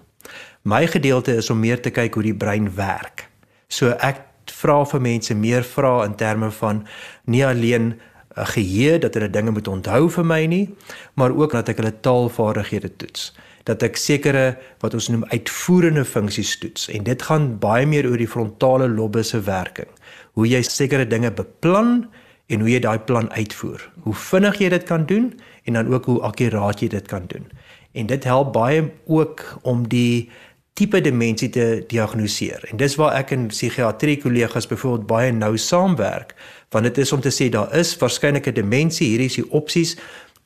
My 0.62 0.86
gedeelte 0.86 1.36
is 1.36 1.50
om 1.50 1.60
meer 1.60 1.80
te 1.82 1.90
kyk 1.90 2.14
hoe 2.14 2.22
die 2.22 2.34
brein 2.34 2.74
werk. 2.74 3.28
So 3.68 3.88
ek 3.88 4.20
vra 4.50 4.84
vir 4.84 5.00
mense 5.00 5.34
meer 5.34 5.62
vra 5.62 6.04
in 6.04 6.14
terme 6.14 6.50
van 6.50 6.86
nie 7.24 7.46
alleen 7.46 7.94
'n 7.94 8.00
eh, 8.36 8.46
geheue 8.46 8.98
dat 8.98 9.14
hulle 9.14 9.30
dinge 9.30 9.50
moet 9.50 9.68
onthou 9.68 10.10
vir 10.10 10.24
my 10.24 10.46
nie, 10.46 10.74
maar 11.14 11.30
ook 11.30 11.52
dat 11.52 11.68
ek 11.68 11.76
hulle 11.76 12.00
taalvaardighede 12.00 12.96
toets. 12.96 13.32
Dat 13.64 13.82
ek 13.82 13.96
sekere 13.96 14.56
wat 14.80 14.94
ons 14.94 15.08
noem 15.08 15.24
uitvoerende 15.24 16.04
funksies 16.04 16.58
toets 16.58 16.88
en 16.88 17.04
dit 17.04 17.22
gaan 17.22 17.58
baie 17.58 17.86
meer 17.86 18.06
oor 18.06 18.18
die 18.18 18.28
frontale 18.28 18.88
lobbe 18.88 19.22
se 19.22 19.40
werking. 19.40 19.88
Hoe 20.32 20.46
jy 20.46 20.62
sekere 20.62 21.06
dinge 21.06 21.30
beplan 21.30 22.08
en 22.46 22.60
hoe 22.60 22.70
jy 22.70 22.80
daai 22.80 22.98
plan 22.98 23.30
uitvoer. 23.30 23.90
Hoe 24.04 24.14
vinnig 24.14 24.58
jy 24.60 24.68
dit 24.68 24.82
kan 24.82 25.06
doen 25.06 25.32
en 25.64 25.72
dan 25.72 25.94
ook 25.94 26.04
hoe 26.04 26.20
akkuraat 26.20 26.80
jy 26.80 26.88
dit 26.88 27.06
kan 27.08 27.24
doen. 27.26 27.46
En 27.92 28.06
dit 28.06 28.24
help 28.24 28.52
baie 28.52 28.90
ook 29.06 29.58
om 29.62 29.88
die 29.88 30.30
tipe 30.74 31.00
demensie 31.00 31.48
te 31.54 31.84
diagnoseer. 31.86 32.64
En 32.70 32.80
dis 32.80 32.96
waar 32.98 33.14
ek 33.20 33.30
en 33.36 33.46
psigiatrie 33.52 34.16
kollegas 34.22 34.66
byvoorbeeld 34.66 35.06
baie 35.06 35.32
nou 35.32 35.54
saamwerk, 35.58 36.34
want 36.74 36.88
dit 36.88 36.98
is 36.98 37.12
om 37.14 37.22
te 37.22 37.30
sê 37.30 37.48
daar 37.48 37.70
is 37.78 37.94
waarskynlik 38.00 38.48
'n 38.50 38.54
demensie, 38.54 39.08
hier 39.08 39.20
is 39.20 39.38
die 39.38 39.50
opsies, 39.50 39.96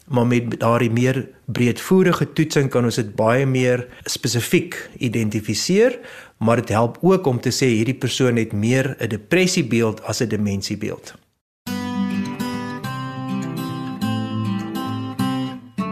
maar 0.08 0.26
met 0.26 0.60
daardie 0.60 0.90
meer 0.90 1.28
breedvoerige 1.46 2.32
toetsing 2.32 2.70
kan 2.70 2.84
ons 2.84 2.96
dit 2.96 3.14
baie 3.16 3.46
meer 3.46 3.86
spesifiek 4.04 4.76
identifiseer, 4.98 5.98
maar 6.38 6.56
dit 6.56 6.68
help 6.68 6.98
ook 7.00 7.26
om 7.26 7.40
te 7.40 7.50
sê 7.50 7.66
hierdie 7.66 7.98
persoon 7.98 8.36
het 8.36 8.52
meer 8.52 8.96
'n 9.00 9.08
depressiebeeld 9.08 10.02
as 10.02 10.20
'n 10.20 10.28
demensiebeeld. 10.28 11.14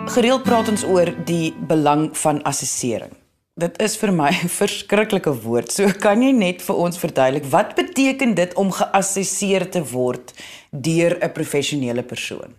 Gereeld 0.07 0.43
praat 0.43 0.69
ons 0.69 0.85
oor 0.85 1.14
die 1.25 1.55
belang 1.69 2.16
van 2.16 2.43
assessering. 2.43 3.25
Dit 3.57 3.79
is 3.81 3.95
vir 3.97 4.13
my 4.13 4.29
'n 4.45 4.53
verskriklike 4.53 5.33
woord. 5.41 5.73
So 5.73 5.89
kan 5.89 6.21
jy 6.21 6.33
net 6.37 6.61
vir 6.61 6.77
ons 6.77 6.99
verduidelik 7.01 7.49
wat 7.49 7.73
beteken 7.79 8.35
dit 8.37 8.53
om 8.55 8.69
geassesseer 8.69 9.65
te 9.73 9.81
word 9.93 10.35
deur 10.71 11.17
'n 11.17 11.33
professionele 11.33 12.03
persoon? 12.03 12.53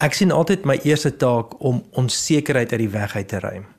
Ek 0.00 0.14
sien 0.16 0.32
altyd 0.32 0.64
my 0.64 0.80
eerste 0.84 1.12
taak 1.16 1.60
om 1.60 1.84
onsekerheid 1.92 2.72
uit 2.72 2.80
die 2.80 2.88
weg 2.88 3.16
uit 3.16 3.28
te 3.28 3.38
ruim. 3.38 3.73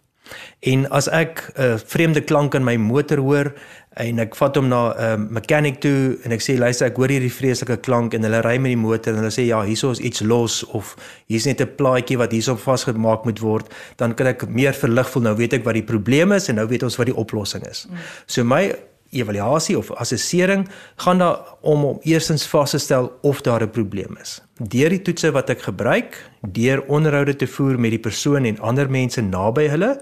En 0.60 0.86
as 0.89 1.08
ek 1.08 1.51
'n 1.55 1.62
uh, 1.62 1.77
vreemde 1.77 2.22
klank 2.22 2.55
in 2.55 2.63
my 2.63 2.75
motor 2.77 3.17
hoor 3.17 3.53
en 3.96 4.20
ek 4.20 4.36
vat 4.36 4.55
hom 4.55 4.67
na 4.67 4.82
'n 4.91 5.22
uh, 5.22 5.27
mechanic 5.29 5.79
toe 5.79 6.17
en 6.24 6.32
ek 6.32 6.41
sê 6.41 6.58
luister 6.58 6.88
ek 6.88 6.98
hoor 6.98 7.10
hierdie 7.10 7.32
vreeslike 7.32 7.77
klank 7.82 8.13
en 8.13 8.24
hulle 8.24 8.41
ry 8.41 8.58
met 8.58 8.74
die 8.74 8.82
motor 8.82 9.13
en 9.13 9.20
hulle 9.24 9.32
sê 9.32 9.46
ja 9.48 9.62
hierso 9.63 9.91
is 9.91 10.00
iets 10.00 10.22
los 10.22 10.63
of 10.75 10.96
hier's 11.27 11.46
net 11.46 11.62
'n 11.62 11.75
plaatjie 11.75 12.17
wat 12.17 12.32
hierso 12.32 12.55
vasgemaak 12.55 13.24
moet 13.25 13.39
word 13.39 13.72
dan 13.98 14.13
kan 14.13 14.27
ek 14.27 14.48
meer 14.50 14.74
verlig 14.74 15.10
voel 15.10 15.24
nou 15.24 15.36
weet 15.36 15.53
ek 15.53 15.63
wat 15.63 15.74
die 15.74 15.89
probleem 15.94 16.32
is 16.32 16.50
en 16.50 16.55
nou 16.55 16.67
weet 16.67 16.84
ons 16.84 16.98
wat 16.98 17.08
die 17.08 17.15
oplossing 17.15 17.63
is. 17.67 17.88
Mm. 17.89 17.98
So 18.27 18.44
my 18.44 18.75
evaluasie 19.16 19.78
of 19.78 19.92
assessering 19.92 20.68
gaan 20.96 21.18
daar 21.18 21.56
om 21.62 21.86
om 21.86 22.00
eerstens 22.04 22.48
vas 22.48 22.76
te 22.76 22.78
stel 22.78 23.12
of 23.22 23.42
daar 23.42 23.64
'n 23.64 23.70
probleem 23.70 24.18
is. 24.22 24.42
Deur 24.58 24.90
die 24.90 25.02
toetse 25.02 25.32
wat 25.32 25.50
ek 25.50 25.62
gebruik, 25.62 26.30
deur 26.42 26.84
onderhoude 26.88 27.36
te 27.36 27.48
voer 27.48 27.80
met 27.80 27.92
die 27.92 28.00
persoon 28.00 28.46
en 28.46 28.60
ander 28.60 28.90
mense 28.90 29.22
naby 29.22 29.68
hulle, 29.68 30.00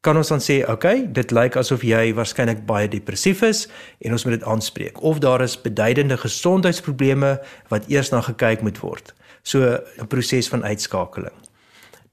kan 0.00 0.16
ons 0.16 0.28
dan 0.28 0.40
sê, 0.40 0.62
"Oké, 0.62 0.72
okay, 0.72 1.08
dit 1.12 1.30
lyk 1.30 1.56
asof 1.56 1.82
jy 1.82 2.14
waarskynlik 2.14 2.66
baie 2.66 2.88
depressief 2.88 3.42
is 3.42 3.68
en 4.00 4.12
ons 4.12 4.24
moet 4.24 4.38
dit 4.38 4.48
aanspreek." 4.48 5.02
Of 5.02 5.18
daar 5.18 5.42
is 5.42 5.60
beduidende 5.60 6.16
gesondheidsprobleme 6.16 7.40
wat 7.68 7.88
eers 7.88 8.10
na 8.10 8.20
gekyk 8.20 8.62
moet 8.62 8.78
word. 8.78 9.14
So 9.42 9.78
'n 9.98 10.06
proses 10.06 10.48
van 10.48 10.64
uitskakeling. 10.64 11.34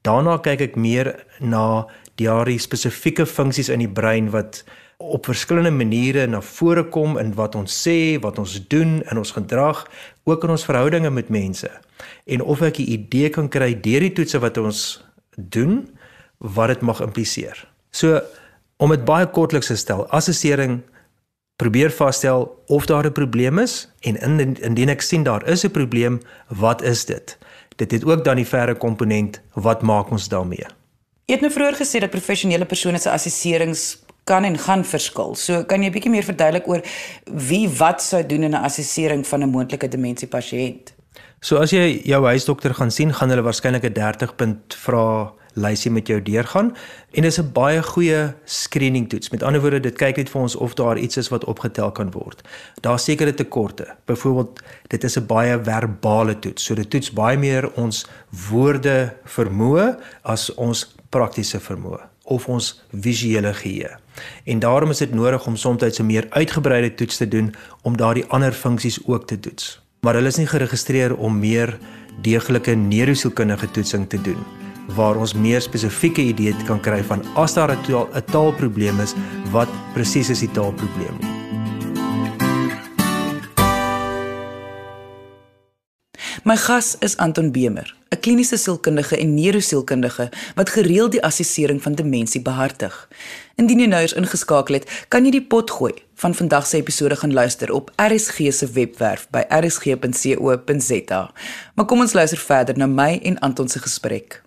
Daarna 0.02 0.38
kyk 0.38 0.60
ek 0.60 0.76
meer 0.76 1.24
na 1.40 1.86
die 2.16 2.58
spesifieke 2.58 3.26
funksies 3.26 3.68
in 3.68 3.78
die 3.78 3.88
brein 3.88 4.30
wat 4.30 4.64
op 4.96 5.26
verskillende 5.26 5.70
maniere 5.70 6.26
na 6.26 6.40
vore 6.40 6.84
kom 6.88 7.18
in 7.18 7.34
wat 7.34 7.54
ons 7.54 7.74
sê, 7.88 8.18
wat 8.20 8.38
ons 8.38 8.66
doen 8.68 9.02
in 9.02 9.18
ons 9.18 9.30
gedrag, 9.30 9.84
ook 10.24 10.44
in 10.44 10.50
ons 10.50 10.64
verhoudinge 10.64 11.10
met 11.10 11.28
mense. 11.28 11.70
En 12.26 12.42
of 12.42 12.60
ek 12.60 12.78
'n 12.78 12.90
idee 12.90 13.28
kan 13.28 13.48
kry 13.48 13.74
deur 13.80 14.00
die 14.00 14.12
toetse 14.12 14.38
wat 14.38 14.58
ons 14.58 15.04
doen 15.36 15.88
wat 16.38 16.68
dit 16.68 16.80
mag 16.80 17.00
impliseer. 17.00 17.68
So 17.90 18.20
om 18.76 18.90
dit 18.90 19.04
baie 19.04 19.26
kortliks 19.26 19.66
te 19.66 19.76
stel, 19.76 20.06
assessering 20.10 20.82
probeer 21.56 21.90
vasstel 21.90 22.48
of 22.66 22.86
daar 22.86 23.06
'n 23.06 23.12
probleem 23.12 23.58
is 23.58 23.88
en 24.00 24.16
in, 24.16 24.56
indien 24.62 24.88
ek 24.88 25.00
sien 25.02 25.22
daar 25.22 25.48
is 25.48 25.64
'n 25.64 25.70
probleem, 25.70 26.20
wat 26.48 26.82
is 26.82 27.04
dit? 27.04 27.38
Dit 27.76 27.90
het 27.90 28.04
ook 28.04 28.24
dan 28.24 28.36
die 28.36 28.46
verre 28.46 28.74
komponent, 28.74 29.40
wat 29.52 29.82
maak 29.82 30.10
ons 30.10 30.28
daarmee? 30.28 30.66
Jy 31.24 31.34
het 31.34 31.40
nou 31.40 31.52
vroeër 31.52 31.74
gesê 31.74 32.00
dat 32.00 32.10
professionele 32.10 32.64
persone 32.64 32.98
se 32.98 33.10
assesserings 33.10 34.03
kan 34.24 34.44
en 34.44 34.58
gaan 34.58 34.84
verskil. 34.84 35.34
So 35.34 35.64
kan 35.64 35.82
jy 35.82 35.88
'n 35.88 35.92
bietjie 35.92 36.10
meer 36.10 36.24
verduidelik 36.24 36.68
oor 36.68 36.82
wie 37.24 37.68
wat 37.68 38.02
sou 38.02 38.26
doen 38.26 38.42
in 38.42 38.54
'n 38.54 38.64
assessering 38.64 39.26
van 39.26 39.42
'n 39.42 39.50
moontlike 39.50 39.88
demensie 39.88 40.28
pasiënt? 40.28 40.94
So 41.40 41.56
as 41.56 41.70
jy 41.70 42.00
jou 42.04 42.24
huisdokter 42.24 42.74
gaan 42.74 42.90
sien, 42.90 43.12
gaan 43.12 43.28
hulle 43.28 43.42
waarskynlik 43.42 43.84
'n 43.84 43.92
30 43.92 44.36
punt 44.36 44.74
vra 44.74 45.32
lysie 45.54 45.90
met 45.90 46.08
jou 46.10 46.22
deurgaan 46.22 46.72
en 47.12 47.22
dit 47.22 47.32
is 47.32 47.38
'n 47.38 47.52
baie 47.52 47.82
goeie 47.82 48.34
screening 48.44 49.08
toets. 49.08 49.30
Met 49.30 49.42
ander 49.42 49.60
woorde, 49.60 49.80
dit 49.80 49.96
kyk 49.96 50.16
net 50.16 50.30
vir 50.30 50.40
ons 50.40 50.56
of 50.56 50.74
daar 50.74 50.98
iets 50.98 51.16
is 51.16 51.28
wat 51.28 51.44
opgetel 51.44 51.92
kan 51.92 52.10
word. 52.10 52.42
Daar 52.80 52.98
sekerre 52.98 53.34
tekorte. 53.34 53.86
Byvoorbeeld, 54.04 54.62
dit 54.88 55.04
is 55.04 55.16
'n 55.16 55.26
baie 55.26 55.58
verbale 55.62 56.38
toets. 56.38 56.64
So 56.64 56.74
dit 56.74 56.90
toets 56.90 57.12
baie 57.12 57.36
meer 57.36 57.72
ons 57.72 58.06
woorde 58.50 59.14
vermoë 59.24 59.98
as 60.22 60.54
ons 60.54 60.94
praktiese 61.10 61.60
vermoë 61.60 62.00
of 62.24 62.48
ons 62.48 62.82
visuele 62.90 63.54
geheue. 63.54 64.03
En 64.44 64.58
daarom 64.58 64.90
is 64.90 64.98
dit 64.98 65.14
nodig 65.14 65.46
om 65.46 65.56
soms 65.56 65.98
'n 65.98 66.06
meer 66.06 66.26
uitgebreide 66.30 66.94
toets 66.94 67.16
te 67.16 67.28
doen 67.28 67.54
om 67.82 67.96
daardie 67.96 68.24
ander 68.24 68.52
funksies 68.52 68.98
ook 69.06 69.26
te 69.26 69.40
toets. 69.40 69.82
Maar 70.00 70.14
hulle 70.14 70.28
is 70.28 70.36
nie 70.36 70.46
geregistreer 70.46 71.16
om 71.16 71.38
meer 71.38 71.78
deeglike 72.22 72.74
neurosielkundige 72.74 73.70
toetsing 73.70 74.08
te 74.08 74.20
doen 74.20 74.42
waar 74.86 75.16
ons 75.16 75.34
meer 75.34 75.60
spesifieke 75.60 76.20
idee 76.20 76.54
kan 76.66 76.80
kry 76.80 77.02
van 77.02 77.24
as 77.34 77.54
daar 77.54 77.72
'n 77.72 77.82
taal, 77.82 78.08
taalprobleem 78.30 79.00
is, 79.00 79.14
wat 79.50 79.68
presies 79.94 80.30
is 80.30 80.38
die 80.38 80.50
taalprobleem 80.50 81.16
nie. 81.20 81.43
My 86.44 86.56
gas 86.56 86.96
is 87.00 87.16
Anton 87.16 87.52
Bemer, 87.52 87.96
'n 88.10 88.20
kliniese 88.20 88.56
sielkundige 88.56 89.16
en 89.16 89.34
neurosielkundige 89.34 90.28
wat 90.54 90.70
gereeld 90.70 91.12
die 91.12 91.24
assessering 91.24 91.82
van 91.82 91.94
demensie 91.94 92.42
behartig. 92.42 93.08
Indien 93.54 93.78
jy 93.78 93.86
nou 93.86 94.00
eens 94.00 94.12
ingeskakel 94.12 94.74
het, 94.74 95.04
kan 95.08 95.24
jy 95.24 95.30
die 95.30 95.46
pot 95.46 95.70
gooi 95.70 95.94
van 96.14 96.34
vandag 96.34 96.66
se 96.66 96.76
episode 96.76 97.16
gaan 97.16 97.32
luister 97.32 97.72
op 97.72 97.90
RSG 97.96 98.52
se 98.52 98.66
webwerf 98.66 99.26
by 99.30 99.44
rsg.co.za. 99.48 101.32
Maar 101.74 101.86
kom 101.86 102.00
ons 102.00 102.12
luister 102.12 102.38
verder 102.38 102.78
na 102.78 102.86
my 102.86 103.20
en 103.22 103.38
Anton 103.38 103.68
se 103.68 103.78
gesprek. 103.78 104.42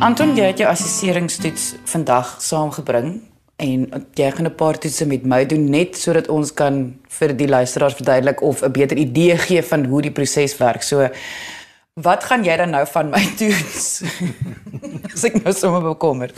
Anton, 0.00 0.36
jy 0.36 0.44
het 0.44 0.58
jou 0.58 0.70
assesseringstoets 0.70 1.74
vandag 1.84 2.36
saamgebring 2.38 3.33
en 3.56 4.06
jy 4.14 4.30
gaan 4.30 4.46
'n 4.46 4.54
paar 4.54 4.78
toetse 4.78 5.06
met 5.06 5.24
my 5.24 5.46
doen 5.46 5.70
net 5.70 5.96
sodat 5.96 6.28
ons 6.28 6.52
kan 6.52 6.94
vir 7.08 7.36
die 7.36 7.48
luisteraars 7.48 7.94
verduidelik 7.94 8.42
of 8.42 8.62
'n 8.62 8.72
beter 8.72 8.96
idee 8.96 9.36
gee 9.36 9.62
van 9.62 9.84
hoe 9.84 10.02
die 10.02 10.10
proses 10.10 10.56
werk. 10.58 10.82
So 10.82 11.08
wat 12.02 12.24
gaan 12.26 12.42
jy 12.42 12.56
dan 12.58 12.72
nou 12.74 12.82
van 12.90 13.10
my 13.12 13.22
toets? 13.38 14.02
As 15.14 15.22
ek 15.28 15.36
nou 15.44 15.52
sommer 15.54 15.84
bekommerd. 15.84 16.34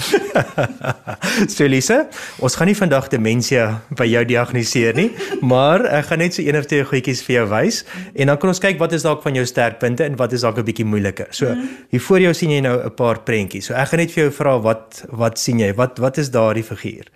so 1.54 1.64
Lise, 1.64 2.02
ons 2.44 2.58
gaan 2.60 2.68
nie 2.68 2.76
vandag 2.76 3.08
demensie 3.08 3.62
by 3.96 4.04
jou 4.04 4.20
diagnoseer 4.28 4.98
nie, 4.98 5.06
maar 5.40 5.86
ek 5.88 6.10
gaan 6.10 6.20
net 6.20 6.36
so 6.36 6.44
een 6.44 6.60
of 6.60 6.68
twee 6.68 6.84
goedjies 6.84 7.24
vir 7.24 7.38
jou 7.38 7.46
wys 7.54 7.80
en 8.12 8.28
dan 8.28 8.40
kan 8.42 8.52
ons 8.52 8.60
kyk 8.60 8.76
wat 8.84 8.92
is 8.98 9.08
dalk 9.08 9.24
van 9.24 9.40
jou 9.40 9.46
sterkpunte 9.48 10.04
en 10.04 10.20
wat 10.20 10.36
is 10.36 10.44
dalk 10.44 10.60
'n 10.60 10.68
bietjie 10.68 10.84
moeiliker. 10.84 11.32
So 11.32 11.48
mhm. 11.48 11.88
hier 11.88 12.04
voor 12.04 12.20
jou 12.20 12.34
sien 12.34 12.52
jy 12.52 12.60
nou 12.60 12.76
'n 12.76 12.92
paar 12.92 13.24
prentjies. 13.24 13.72
So 13.72 13.74
ek 13.74 13.88
gaan 13.88 14.04
net 14.04 14.12
vir 14.12 14.28
jou 14.28 14.32
vra 14.36 14.60
wat 14.60 15.04
wat 15.08 15.38
sien 15.38 15.58
jy? 15.58 15.72
Wat 15.72 15.98
wat 15.98 16.18
is 16.18 16.30
daardie 16.30 16.68
figuur? 16.68 17.08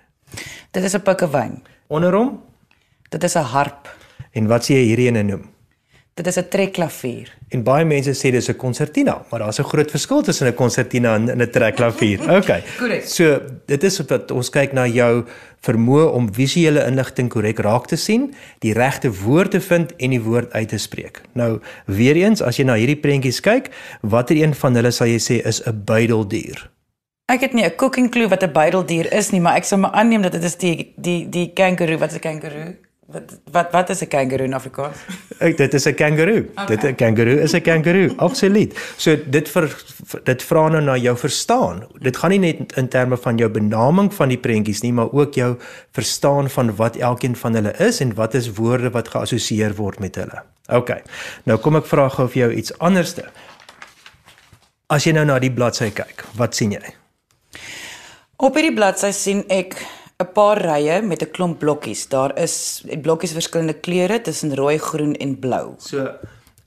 Dit 0.72 0.82
is 0.84 0.96
'n 0.96 1.04
pikkewyn. 1.04 1.60
Onder 1.88 2.16
hom? 2.16 2.40
Dit 3.10 3.24
is 3.24 3.36
'n 3.36 3.44
harp. 3.52 3.88
En 4.32 4.48
wat 4.48 4.64
sien 4.64 4.76
jy 4.76 4.84
hierdie 4.84 5.08
ene 5.12 5.22
noem? 5.22 5.59
Dit 6.14 6.26
is 6.26 6.36
'n 6.36 6.48
trekklavier. 6.48 7.36
En 7.48 7.62
baie 7.62 7.84
mense 7.84 8.12
sê 8.14 8.30
dis 8.30 8.48
'n 8.48 8.56
konsertina, 8.56 9.24
maar 9.30 9.40
daar's 9.40 9.58
'n 9.58 9.64
groot 9.64 9.90
verskil 9.90 10.22
tussen 10.22 10.46
'n 10.46 10.54
konsertina 10.54 11.14
en 11.14 11.42
'n 11.42 11.50
trekklavier. 11.50 12.18
Okay. 12.40 12.62
so, 13.04 13.40
dit 13.66 13.82
is 13.82 13.98
wat 14.06 14.30
ons 14.30 14.50
kyk 14.50 14.72
na 14.72 14.86
jou 14.86 15.24
vermoë 15.60 16.12
om 16.12 16.34
visuele 16.34 16.84
inligting 16.86 17.28
korrek 17.28 17.58
raak 17.58 17.86
te 17.86 17.96
sien, 17.96 18.34
die 18.58 18.72
regte 18.72 19.12
woord 19.12 19.50
te 19.50 19.60
vind 19.60 19.96
en 19.96 20.10
die 20.10 20.22
woord 20.22 20.52
uit 20.52 20.68
te 20.68 20.78
spreek. 20.78 21.20
Nou, 21.32 21.60
weer 21.84 22.16
eens, 22.16 22.42
as 22.42 22.56
jy 22.56 22.64
na 22.64 22.74
hierdie 22.74 23.00
prentjies 23.00 23.40
kyk, 23.40 23.70
watter 24.00 24.36
een 24.36 24.54
van 24.54 24.74
hulle 24.74 24.90
sal 24.90 25.06
jy 25.06 25.18
sê 25.18 25.46
is 25.46 25.62
'n 25.66 25.82
buideldier? 25.84 26.70
Ek 27.30 27.40
het 27.40 27.52
nie 27.52 27.64
'n 27.64 27.76
cooking 27.76 28.10
clue 28.10 28.28
wat 28.28 28.42
'n 28.42 28.52
buideldier 28.52 29.12
is 29.12 29.30
nie, 29.30 29.40
maar 29.40 29.56
ek 29.56 29.64
sou 29.64 29.80
maar 29.80 29.92
aanneem 29.92 30.22
dat 30.22 30.32
dit 30.32 30.44
is 30.44 30.56
die 30.56 30.92
die 30.96 31.28
die 31.28 31.52
kangaroo, 31.54 31.98
wat 31.98 32.12
'n 32.14 32.18
kangaroo? 32.18 32.74
Wat 33.10 33.32
wat 33.50 33.72
wat 33.72 33.90
is 33.90 34.02
'n 34.02 34.08
kangaroo 34.08 34.46
in 34.46 34.54
Afrikaans? 34.54 34.96
Ek 35.38 35.56
dit 35.56 35.74
is 35.74 35.86
'n 35.86 35.94
kangaroo. 35.94 36.44
Okay. 36.52 36.66
Dit 36.66 36.84
'n 36.84 36.94
kangaroo 36.94 37.38
is 37.38 37.52
'n 37.54 37.60
kangaroo, 37.60 38.14
absoluut. 38.16 38.78
So 38.96 39.16
dit 39.16 39.48
vir 39.48 39.76
dit 40.24 40.42
vra 40.42 40.68
nou 40.68 40.82
na 40.82 40.96
jou 40.96 41.16
verstaan. 41.16 41.86
Dit 42.00 42.16
gaan 42.16 42.30
nie 42.30 42.38
net 42.38 42.76
in 42.76 42.88
terme 42.88 43.16
van 43.16 43.36
jou 43.36 43.50
benaming 43.50 44.14
van 44.14 44.28
die 44.28 44.38
prentjies 44.38 44.82
nie, 44.82 44.92
maar 44.92 45.12
ook 45.12 45.34
jou 45.34 45.56
verstaan 45.92 46.50
van 46.50 46.76
wat 46.76 46.96
elkeen 46.96 47.36
van 47.36 47.54
hulle 47.54 47.74
is 47.78 48.00
en 48.00 48.14
wat 48.14 48.34
is 48.34 48.52
woorde 48.52 48.90
wat 48.90 49.08
geassosieer 49.08 49.74
word 49.74 49.98
met 49.98 50.14
hulle. 50.14 50.42
OK. 50.68 51.02
Nou 51.44 51.58
kom 51.58 51.76
ek 51.76 51.86
vra 51.86 52.08
gou 52.08 52.28
vir 52.28 52.42
jou 52.42 52.52
iets 52.52 52.78
anderste. 52.78 53.24
As 54.86 55.04
jy 55.04 55.12
nou 55.12 55.24
na 55.24 55.38
die 55.38 55.52
bladsy 55.52 55.90
kyk, 55.90 56.24
wat 56.36 56.54
sien 56.54 56.70
jy? 56.70 56.94
Op 58.36 58.54
hierdie 58.54 58.74
bladsy 58.74 59.10
sien 59.12 59.44
ek 59.48 59.76
'n 60.20 60.32
paar 60.34 60.60
rye 60.60 61.00
met 61.02 61.22
'n 61.22 61.30
klomp 61.30 61.58
blokkies. 61.58 62.08
Daar 62.08 62.38
is 62.38 62.84
blokkies 63.02 63.32
verskillende 63.32 63.80
kleure 63.80 64.20
tussen 64.20 64.54
rooi, 64.54 64.78
groen 64.78 65.14
en 65.14 65.38
blou. 65.38 65.74
So 65.78 66.12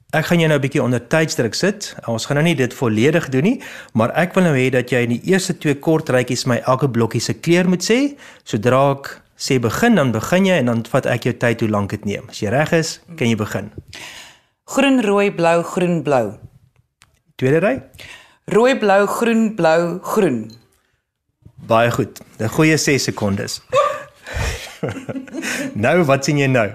ek 0.10 0.26
gaan 0.26 0.40
jou 0.40 0.48
nou 0.48 0.60
'n 0.60 0.62
bietjie 0.62 0.84
onder 0.84 1.08
tydsdruk 1.08 1.54
sit. 1.54 1.96
Ons 2.06 2.26
gaan 2.26 2.36
nou 2.38 2.48
nie 2.48 2.56
dit 2.56 2.74
volledig 2.74 3.30
doen 3.30 3.44
nie, 3.44 3.62
maar 3.94 4.12
ek 4.16 4.34
wil 4.34 4.44
nou 4.44 4.56
hê 4.56 4.70
dat 4.70 4.90
jy 4.90 5.02
in 5.02 5.10
die 5.10 5.22
eerste 5.24 5.58
twee 5.58 5.76
kort 5.80 6.10
rytjies 6.10 6.46
my 6.46 6.62
elke 6.66 6.90
blokkie 6.90 7.22
se 7.22 7.34
kleur 7.34 7.70
moet 7.70 7.84
sê. 7.84 8.18
Sodra 8.44 8.92
ek 8.92 9.22
sê 9.38 9.60
begin, 9.60 9.96
dan 9.96 10.12
begin 10.12 10.46
jy 10.46 10.58
en 10.58 10.66
dan 10.66 10.86
vat 10.86 11.06
ek 11.06 11.24
jou 11.24 11.34
tyd 11.34 11.60
hoe 11.60 11.70
lank 11.70 11.90
dit 11.90 12.06
neem. 12.06 12.30
As 12.30 12.40
jy 12.40 12.50
reg 12.50 12.72
is, 12.72 13.00
kan 13.18 13.28
jy 13.28 13.36
begin. 13.36 13.72
Groen, 14.66 15.02
rooi, 15.02 15.32
blou, 15.32 15.64
groen, 15.64 16.04
blou. 16.04 16.38
Tweede 17.36 17.60
ry. 17.60 17.82
Rooi, 18.46 18.78
blou, 18.80 19.06
groen, 19.08 19.56
blou, 19.56 20.00
groen. 20.02 20.63
Baie 21.68 21.92
goed. 21.92 22.20
'n 22.40 22.48
Goeie 22.48 22.78
6 22.78 23.04
sekondes. 23.04 23.62
nou, 25.86 26.04
wat 26.04 26.26
sien 26.26 26.38
jy 26.38 26.48
nou? 26.48 26.70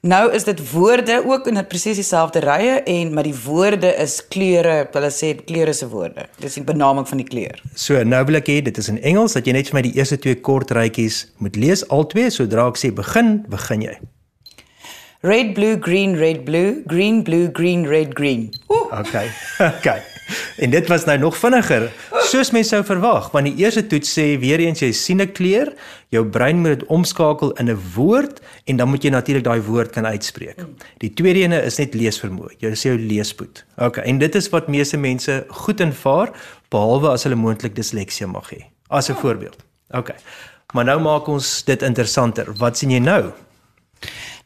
Nou 0.00 0.32
is 0.32 0.46
dit 0.48 0.60
woorde 0.72 1.18
ook 1.28 1.46
in 1.46 1.60
presies 1.68 1.98
dieselfde 2.00 2.40
rye 2.40 2.78
en 2.88 3.10
maar 3.12 3.26
die 3.28 3.36
woorde 3.44 3.90
is 4.00 4.14
kleure, 4.32 4.88
hulle 4.92 5.10
sê 5.12 5.34
kleure 5.44 5.74
se 5.76 5.88
woorde. 5.88 6.24
Dis 6.40 6.56
die 6.56 6.64
benaming 6.64 7.04
van 7.08 7.20
die 7.20 7.26
kleur. 7.28 7.60
So 7.76 8.00
nou 8.08 8.22
wil 8.24 8.40
ek 8.40 8.48
hê 8.48 8.62
dit 8.64 8.78
is 8.80 8.88
in 8.88 8.96
Engels 9.04 9.36
dat 9.36 9.44
jy 9.44 9.52
net 9.52 9.68
vir 9.68 9.76
my 9.76 9.82
die 9.84 9.92
eerste 10.00 10.16
twee 10.16 10.38
kort 10.40 10.72
rytjies 10.72 11.26
moet 11.36 11.58
lees 11.60 11.84
al 11.92 12.06
twee 12.08 12.32
sodra 12.32 12.64
ek 12.72 12.80
sê 12.80 12.88
begin, 12.96 13.42
begin 13.52 13.84
jy. 13.90 13.98
Red 15.20 15.52
blue 15.52 15.76
green 15.76 16.16
red 16.16 16.46
blue, 16.48 16.80
green 16.88 17.20
blue 17.22 17.52
green 17.52 17.84
red 17.84 18.16
green. 18.16 18.48
Oeh. 18.72 18.88
Okay. 19.04 19.28
Okay. 19.76 20.00
En 20.56 20.70
dit 20.70 20.86
was 20.88 21.04
nou 21.04 21.18
nog 21.18 21.36
vinniger, 21.36 21.90
soos 22.28 22.50
mens 22.50 22.68
sou 22.68 22.82
verwag, 22.84 23.30
want 23.30 23.46
die 23.46 23.56
eerste 23.64 23.86
toets 23.86 24.12
sê 24.18 24.38
weer 24.40 24.60
eens 24.60 24.80
jy 24.80 24.92
sien 24.92 25.20
'n 25.20 25.32
kleur, 25.32 25.72
jou 26.08 26.24
brein 26.26 26.60
moet 26.60 26.78
dit 26.78 26.88
omskakel 26.88 27.52
in 27.52 27.70
'n 27.70 27.78
woord 27.94 28.40
en 28.64 28.76
dan 28.76 28.88
moet 28.88 29.02
jy 29.02 29.10
natuurlik 29.10 29.44
daai 29.44 29.60
woord 29.60 29.90
kan 29.90 30.06
uitspreek. 30.06 30.58
Die 30.98 31.12
tweede 31.14 31.40
ene 31.40 31.62
is 31.62 31.78
net 31.78 31.94
leesvermoë. 31.94 32.58
Jy 32.58 32.70
sê 32.74 32.94
jou 32.94 32.98
leespoed. 32.98 33.64
Okay, 33.76 34.04
en 34.04 34.18
dit 34.18 34.34
is 34.34 34.48
wat 34.48 34.68
meeste 34.68 34.96
mense 34.96 35.44
goed 35.48 35.80
invaar 35.80 36.30
behalwe 36.70 37.08
as 37.08 37.24
hulle 37.24 37.36
moontlik 37.36 37.74
disleksie 37.74 38.26
mag 38.26 38.50
hê. 38.50 38.64
As 38.88 39.08
'n 39.08 39.14
voorbeeld. 39.14 39.56
Okay. 39.90 40.16
Maar 40.72 40.84
nou 40.84 41.00
maak 41.00 41.28
ons 41.28 41.64
dit 41.66 41.82
interessanter. 41.82 42.46
Wat 42.58 42.78
sien 42.78 42.90
jy 42.90 42.98
nou? 42.98 43.32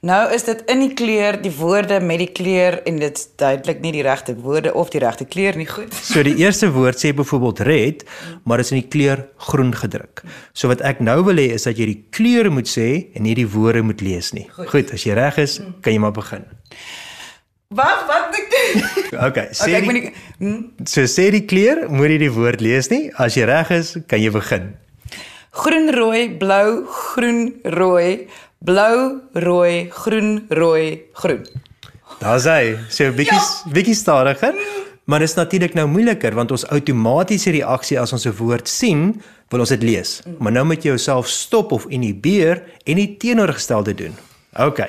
Nou 0.04 0.20
is 0.36 0.42
dit 0.44 0.58
in 0.68 0.82
die 0.82 0.92
kleur, 0.92 1.38
die 1.40 1.52
woorde 1.56 1.96
met 2.04 2.20
die 2.20 2.28
kleur 2.36 2.74
en 2.84 2.98
dit 3.00 3.16
is 3.16 3.28
duidelik 3.40 3.78
nie 3.80 3.92
die 3.94 4.02
regte 4.04 4.34
woorde 4.36 4.74
of 4.76 4.90
die 4.92 5.00
regte 5.00 5.24
kleur 5.24 5.56
nie 5.56 5.68
goed. 5.70 5.94
So 5.96 6.20
die 6.26 6.34
eerste 6.42 6.68
woord 6.74 7.00
sê 7.00 7.14
byvoorbeeld 7.16 7.62
red, 7.64 8.04
maar 8.44 8.60
is 8.60 8.74
in 8.74 8.82
die 8.82 8.90
kleur 8.92 9.22
groen 9.48 9.72
gedruk. 9.72 10.20
So 10.52 10.68
wat 10.68 10.84
ek 10.84 11.00
nou 11.00 11.16
wil 11.24 11.40
hê 11.40 11.54
is 11.56 11.64
dat 11.64 11.80
jy 11.80 11.88
die 11.88 12.02
kleure 12.12 12.52
moet 12.52 12.68
sê 12.68 12.88
en 13.16 13.24
nie 13.24 13.32
die 13.38 13.48
woorde 13.48 13.80
moet 13.86 14.04
lees 14.04 14.34
nie. 14.36 14.44
Goed, 14.58 14.68
Goed 14.74 14.92
as 14.92 15.08
jy 15.08 15.16
reg 15.16 15.40
is, 15.40 15.56
kan 15.80 15.96
jy 15.96 16.04
maar 16.04 16.12
begin. 16.20 16.44
Wag, 17.72 18.04
wat 18.10 18.28
moet 18.28 18.40
ek 18.42 18.52
doen? 18.52 18.86
Okay, 19.30 19.48
sê 19.56 19.70
Okay, 19.70 19.80
ek 19.80 19.88
moet 19.88 20.00
die, 20.02 20.06
nie 20.44 20.52
hm? 20.52 20.62
so 20.84 21.08
sê 21.08 21.30
die 21.32 21.46
kleur, 21.48 21.86
moet 21.88 22.12
jy 22.12 22.24
die 22.26 22.32
woord 22.36 22.60
lees 22.60 22.92
nie. 22.92 23.06
As 23.16 23.40
jy 23.40 23.48
reg 23.48 23.72
is, 23.72 23.96
kan 24.04 24.20
jy 24.20 24.36
begin. 24.36 24.74
groen 25.54 25.92
rooi, 25.94 26.28
blou, 26.34 26.82
groen, 26.90 27.54
rooi, 27.64 28.26
blou, 28.64 29.20
rooi, 29.32 29.90
groen, 29.90 30.46
rooi, 30.48 31.04
groen. 31.12 31.44
Daar's 32.20 32.44
hy. 32.48 32.76
So 32.88 33.04
'n 33.04 33.14
bietjie 33.14 33.40
bietjie 33.72 33.94
stadiger. 33.94 34.54
Maar 35.04 35.18
dit 35.18 35.28
is 35.28 35.34
natuurlik 35.34 35.74
nou 35.74 35.86
moeiliker 35.88 36.34
want 36.34 36.50
ons 36.50 36.66
outomatiese 36.72 37.50
reaksie 37.50 38.00
as 38.00 38.12
ons 38.12 38.26
'n 38.26 38.36
woord 38.36 38.68
sien, 38.68 39.22
wil 39.48 39.60
ons 39.60 39.68
dit 39.68 39.82
lees. 39.82 40.22
Maar 40.38 40.52
nou 40.52 40.64
moet 40.64 40.82
jy 40.82 40.88
jouself 40.88 41.28
stop 41.28 41.72
of 41.72 41.86
inhibeer 41.88 42.62
en 42.84 42.96
die 42.96 43.16
teenoorgestelde 43.16 43.94
doen. 43.94 44.14
OK. 44.56 44.80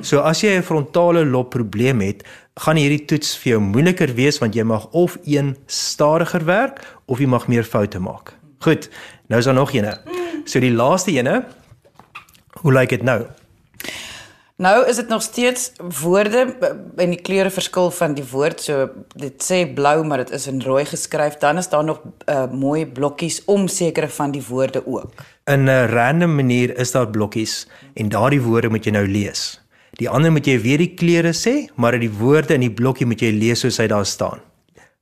So 0.00 0.18
as 0.20 0.40
jy 0.40 0.56
'n 0.56 0.62
frontale 0.62 1.24
lob 1.24 1.50
probleem 1.50 2.00
het, 2.00 2.24
gaan 2.56 2.76
hierdie 2.76 3.04
toets 3.04 3.36
vir 3.36 3.52
jou 3.52 3.60
moeiliker 3.60 4.14
wees 4.14 4.38
want 4.38 4.54
jy 4.54 4.62
mag 4.62 4.86
of 4.90 5.18
een 5.24 5.56
stadiger 5.66 6.44
werk 6.44 6.80
of 7.06 7.18
jy 7.18 7.26
mag 7.26 7.48
meer 7.48 7.64
foute 7.64 7.98
maak. 7.98 8.34
Goed. 8.58 8.90
Nou 9.28 9.38
is 9.38 9.44
daar 9.44 9.54
nog 9.54 9.72
eene. 9.72 9.98
So 10.44 10.60
die 10.60 10.72
laaste 10.72 11.10
ene. 11.10 11.44
Hoe 12.60 12.72
lyk 12.72 12.88
dit 12.88 13.02
nou? 13.02 13.22
Nou 14.62 14.86
is 14.86 14.96
dit 14.96 15.08
nog 15.08 15.22
steeds 15.22 15.72
woorde 16.02 16.56
en 16.96 17.10
die 17.10 17.20
kleure 17.20 17.50
verskil 17.50 17.90
van 17.90 18.14
die 18.14 18.24
woord. 18.30 18.60
So 18.62 18.90
dit 19.18 19.42
sê 19.42 19.64
blou, 19.74 20.04
maar 20.06 20.22
dit 20.22 20.30
is 20.30 20.46
in 20.46 20.60
rooi 20.62 20.84
geskryf. 20.86 21.40
Dan 21.42 21.58
is 21.58 21.68
daar 21.68 21.84
nog 21.84 22.02
uh, 22.28 22.44
mooi 22.52 22.86
blokkies 22.86 23.40
om 23.44 23.66
sekere 23.68 24.08
van 24.08 24.30
die 24.30 24.44
woorde 24.48 24.86
ook. 24.86 25.24
In 25.50 25.64
'n 25.64 25.88
random 25.90 26.34
manier 26.34 26.76
is 26.78 26.92
daar 26.92 27.08
blokkies 27.10 27.66
en 27.94 28.08
daardie 28.08 28.42
woorde 28.42 28.68
moet 28.68 28.84
jy 28.84 28.92
nou 28.92 29.08
lees. 29.08 29.60
Die 29.98 30.08
ander 30.08 30.32
moet 30.32 30.46
jy 30.46 30.60
weer 30.60 30.78
die 30.78 30.94
kleure 30.94 31.32
sê, 31.32 31.68
maar 31.74 31.98
die 31.98 32.12
woorde 32.12 32.54
in 32.54 32.60
die 32.60 32.72
blokkie 32.72 33.06
moet 33.06 33.20
jy 33.20 33.30
lees 33.30 33.60
soos 33.60 33.76
hy 33.76 33.86
daar 33.86 34.06
staan. 34.06 34.40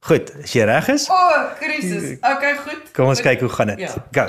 Goed, 0.01 0.33
as 0.43 0.53
jy 0.53 0.65
reg 0.65 0.89
is, 0.89 1.11
O, 1.11 1.15
oh, 1.15 1.53
krisis. 1.61 2.17
Okay, 2.19 2.57
goed. 2.57 2.91
kom 2.97 3.07
ons 3.13 3.21
kyk 3.21 3.41
hoe 3.41 3.49
gaan 3.49 3.67
dit. 3.67 3.79
Ja. 3.79 4.07
Go. 4.13 4.25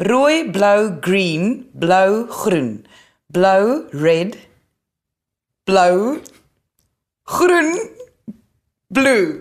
Rooi, 0.00 0.48
blou, 0.48 0.96
green, 1.04 1.68
blou, 1.76 2.24
groen. 2.32 2.86
Blou, 3.28 3.84
red. 3.92 4.36
Blou, 5.68 6.20
groen, 7.28 7.68
blue. 8.88 9.40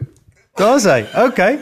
Daar's 0.59 0.83
hy. 0.83 1.05
Okay. 1.15 1.61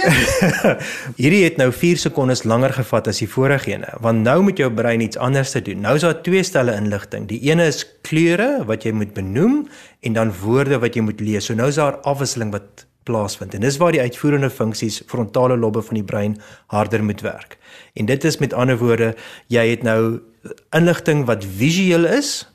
Hierdie 1.20 1.42
het 1.42 1.58
nou 1.58 1.72
4 1.74 1.98
sekondes 2.04 2.44
langer 2.46 2.76
gevat 2.78 3.10
as 3.10 3.18
die 3.24 3.28
vorige 3.28 3.72
ene, 3.74 3.90
want 4.06 4.22
nou 4.22 4.38
moet 4.46 4.62
jou 4.62 4.70
brein 4.70 5.02
iets 5.02 5.18
anders 5.18 5.50
te 5.50 5.64
doen. 5.66 5.82
Nou 5.82 5.96
is 5.98 6.06
daar 6.06 6.22
twee 6.22 6.46
stelle 6.46 6.76
inligting. 6.78 7.26
Die 7.26 7.40
ene 7.50 7.66
is 7.72 7.82
kleure 8.06 8.62
wat 8.70 8.86
jy 8.86 8.94
moet 8.94 9.16
benoem 9.18 9.64
en 10.06 10.14
dan 10.14 10.30
woorde 10.44 10.78
wat 10.78 10.94
jy 10.94 11.02
moet 11.10 11.18
lees. 11.18 11.50
So 11.50 11.58
nou 11.58 11.66
is 11.74 11.82
daar 11.82 11.98
afwisseling 12.06 12.54
wat 12.54 12.86
plaasvind. 13.02 13.54
En 13.54 13.60
dis 13.60 13.76
waar 13.76 13.92
die 13.92 14.00
uitvoerende 14.00 14.50
funksies 14.50 15.02
frontale 15.06 15.56
lobbe 15.56 15.82
van 15.82 15.94
die 15.94 16.04
brein 16.04 16.36
harder 16.66 17.04
moet 17.04 17.20
werk. 17.20 17.58
En 17.94 18.06
dit 18.06 18.24
is 18.24 18.38
met 18.38 18.52
ander 18.52 18.78
woorde, 18.78 19.14
jy 19.46 19.66
het 19.70 19.82
nou 19.82 20.20
inligting 20.76 21.26
wat 21.28 21.44
visueel 21.44 22.06
is 22.06 22.48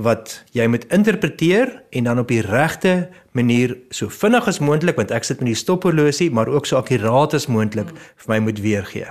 wat 0.00 0.38
jy 0.56 0.64
moet 0.70 0.86
interpreteer 0.94 1.82
en 1.90 2.06
dan 2.08 2.18
op 2.22 2.30
die 2.32 2.40
regte 2.40 3.10
manier 3.36 3.76
so 3.92 4.08
vinnig 4.08 4.46
as 4.48 4.60
moontlik 4.64 4.96
want 4.96 5.12
ek 5.12 5.26
sit 5.28 5.42
met 5.42 5.52
die 5.52 5.58
stophorlosie 5.58 6.30
maar 6.32 6.48
ook 6.48 6.66
so 6.66 6.80
akkuraat 6.80 7.36
as 7.36 7.50
moontlik 7.52 7.90
vir 7.92 8.32
my 8.32 8.38
moet 8.46 8.62
weergee. 8.64 9.10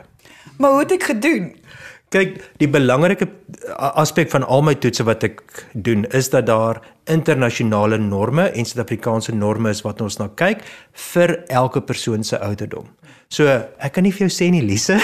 Maar 0.57 0.71
hoe 0.71 0.79
het 0.79 0.95
ek 0.97 1.09
gedoen? 1.11 1.51
Kyk, 2.09 2.39
die 2.57 2.67
belangrike 2.71 3.27
aspek 3.77 4.31
van 4.33 4.41
al 4.41 4.63
my 4.65 4.73
toetse 4.81 5.03
wat 5.05 5.21
ek 5.27 5.43
doen 5.77 6.07
is 6.17 6.31
dat 6.33 6.47
daar 6.47 6.79
internasionale 7.09 7.99
norme 8.01 8.47
en 8.49 8.65
Suid-Afrikaanse 8.65 9.35
norme 9.37 9.69
is 9.69 9.83
wat 9.85 10.01
ons 10.01 10.17
na 10.17 10.25
kyk 10.41 10.63
vir 11.13 11.35
elke 11.53 11.83
persoon 11.85 12.25
se 12.25 12.39
ouderdom. 12.41 12.87
So, 13.29 13.45
ek 13.45 13.93
kan 13.93 14.07
nie 14.07 14.13
vir 14.15 14.25
jou 14.25 14.31
sê 14.33 14.47
nie, 14.49 14.63
Lise. 14.65 14.97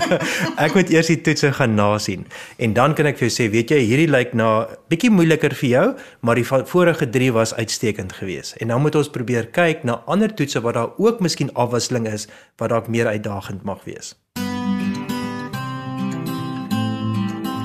ek 0.64 0.76
moet 0.76 0.92
eers 0.92 1.08
die 1.08 1.22
toetse 1.24 1.54
gaan 1.56 1.72
nasien 1.78 2.26
en 2.60 2.76
dan 2.76 2.92
kan 2.98 3.08
ek 3.08 3.16
vir 3.22 3.30
jou 3.30 3.36
sê, 3.38 3.48
weet 3.52 3.72
jy, 3.72 3.80
hierdie 3.88 4.10
lyk 4.12 4.34
na 4.36 4.66
bietjie 4.92 5.12
moeiliker 5.12 5.56
vir 5.56 5.70
jou, 5.70 5.86
maar 6.20 6.36
die 6.36 6.44
vorige 6.44 7.08
3 7.16 7.30
was 7.32 7.56
uitstekend 7.56 8.12
geweest. 8.18 8.58
En 8.60 8.74
dan 8.74 8.84
moet 8.84 9.00
ons 9.00 9.08
probeer 9.12 9.48
kyk 9.56 9.88
na 9.88 10.02
ander 10.04 10.36
toetse 10.36 10.60
wat 10.60 10.76
daar 10.76 10.92
ook 11.00 11.24
miskien 11.24 11.52
afwisseling 11.56 12.10
is 12.12 12.28
wat 12.60 12.76
dalk 12.76 12.92
meer 12.92 13.08
uitdagend 13.08 13.64
mag 13.64 13.80
wees. 13.88 14.12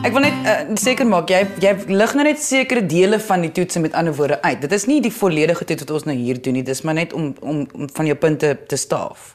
Ek 0.06 0.14
wil 0.14 0.22
net 0.22 0.46
uh, 0.46 0.76
seker 0.78 1.08
maak 1.10 1.32
jy 1.32 1.40
jy 1.64 1.72
lig 1.90 2.12
nou 2.18 2.26
net 2.28 2.42
sekere 2.42 2.84
dele 2.86 3.18
van 3.24 3.42
die 3.42 3.50
toetse 3.56 3.82
met 3.82 3.96
ander 3.98 4.14
woorde 4.14 4.38
uit. 4.44 4.60
Dit 4.62 4.76
is 4.76 4.86
nie 4.86 5.00
die 5.02 5.14
volledige 5.14 5.66
toets 5.66 5.86
wat 5.86 5.94
ons 5.96 6.06
nou 6.10 6.16
hier 6.16 6.38
doen 6.42 6.60
nie. 6.60 6.66
Dis 6.66 6.84
maar 6.86 6.98
net 7.00 7.16
om 7.18 7.32
om, 7.42 7.64
om 7.74 7.90
van 7.98 8.10
jou 8.10 8.18
punte 8.20 8.54
te 8.70 8.78
staaf. 8.78 9.34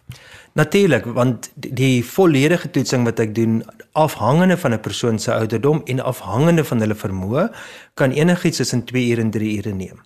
Natuurlik, 0.54 1.06
want 1.16 1.48
die, 1.54 2.04
volledige 2.04 2.68
toetsing 2.70 3.06
wat 3.08 3.20
ek 3.24 3.34
doen 3.34 3.62
afhangende 3.96 4.58
van 4.60 4.74
'n 4.76 4.80
persoon 4.80 5.18
se 5.18 5.32
ouderdom 5.32 5.82
en 5.86 6.00
afhangende 6.00 6.64
van 6.64 6.80
hulle 6.80 6.94
vermoë 6.94 7.48
kan 7.94 8.12
enigiets 8.12 8.56
tussen 8.56 8.84
2 8.84 9.10
ure 9.10 9.20
en 9.20 9.30
3 9.30 9.56
ure 9.58 9.74
neem. 9.74 9.98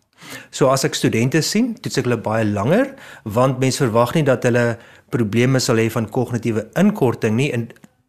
So 0.50 0.68
as 0.68 0.84
ek 0.84 0.94
studente 0.94 1.42
sien, 1.42 1.74
toets 1.74 1.98
ek 1.98 2.04
hulle 2.04 2.22
baie 2.22 2.44
langer 2.44 2.94
want 3.24 3.58
mense 3.58 3.84
verwag 3.84 4.14
nie 4.14 4.24
dat 4.24 4.42
hulle 4.42 4.78
probleme 5.10 5.60
sal 5.60 5.76
hê 5.76 5.90
van 5.90 6.08
kognitiewe 6.08 6.66
inkorting 6.74 7.36
nie 7.36 7.52
en 7.52 7.68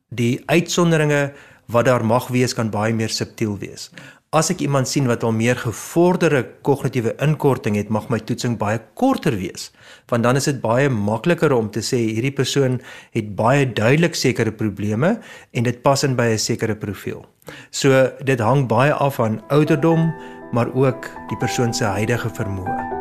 die 0.09 0.39
uitsonderinge 0.45 1.33
wat 1.67 1.85
daar 1.85 2.05
mag 2.05 2.27
wees 2.27 2.53
kan 2.55 2.71
baie 2.71 2.93
meer 2.93 3.11
subtiel 3.11 3.57
wees. 3.59 3.89
As 4.35 4.49
ek 4.51 4.59
iemand 4.59 4.89
sien 4.91 5.05
wat 5.07 5.23
al 5.23 5.31
meer 5.31 5.55
gevorderde 5.55 6.41
kognitiewe 6.67 7.13
inkorting 7.23 7.77
het, 7.79 7.87
mag 7.87 8.09
my 8.11 8.19
toetsing 8.19 8.57
baie 8.59 8.81
korter 8.99 9.37
wees, 9.39 9.69
want 10.11 10.27
dan 10.27 10.35
is 10.35 10.49
dit 10.49 10.59
baie 10.59 10.89
makliker 10.91 11.53
om 11.55 11.69
te 11.71 11.79
sê 11.79 12.01
hierdie 12.09 12.33
persoon 12.35 12.81
het 13.15 13.29
baie 13.39 13.63
duidelik 13.63 14.19
sekere 14.19 14.51
probleme 14.51 15.15
en 15.53 15.63
dit 15.63 15.79
pas 15.83 16.03
in 16.03 16.15
by 16.19 16.35
'n 16.35 16.37
sekere 16.37 16.75
profiel. 16.75 17.23
So 17.71 18.11
dit 18.23 18.39
hang 18.39 18.67
baie 18.67 18.93
af 18.93 19.15
van 19.15 19.41
ouderdom, 19.47 20.13
maar 20.51 20.73
ook 20.75 21.07
die 21.29 21.37
persoon 21.37 21.73
se 21.73 21.83
huidige 21.83 22.29
vermoë. 22.29 22.97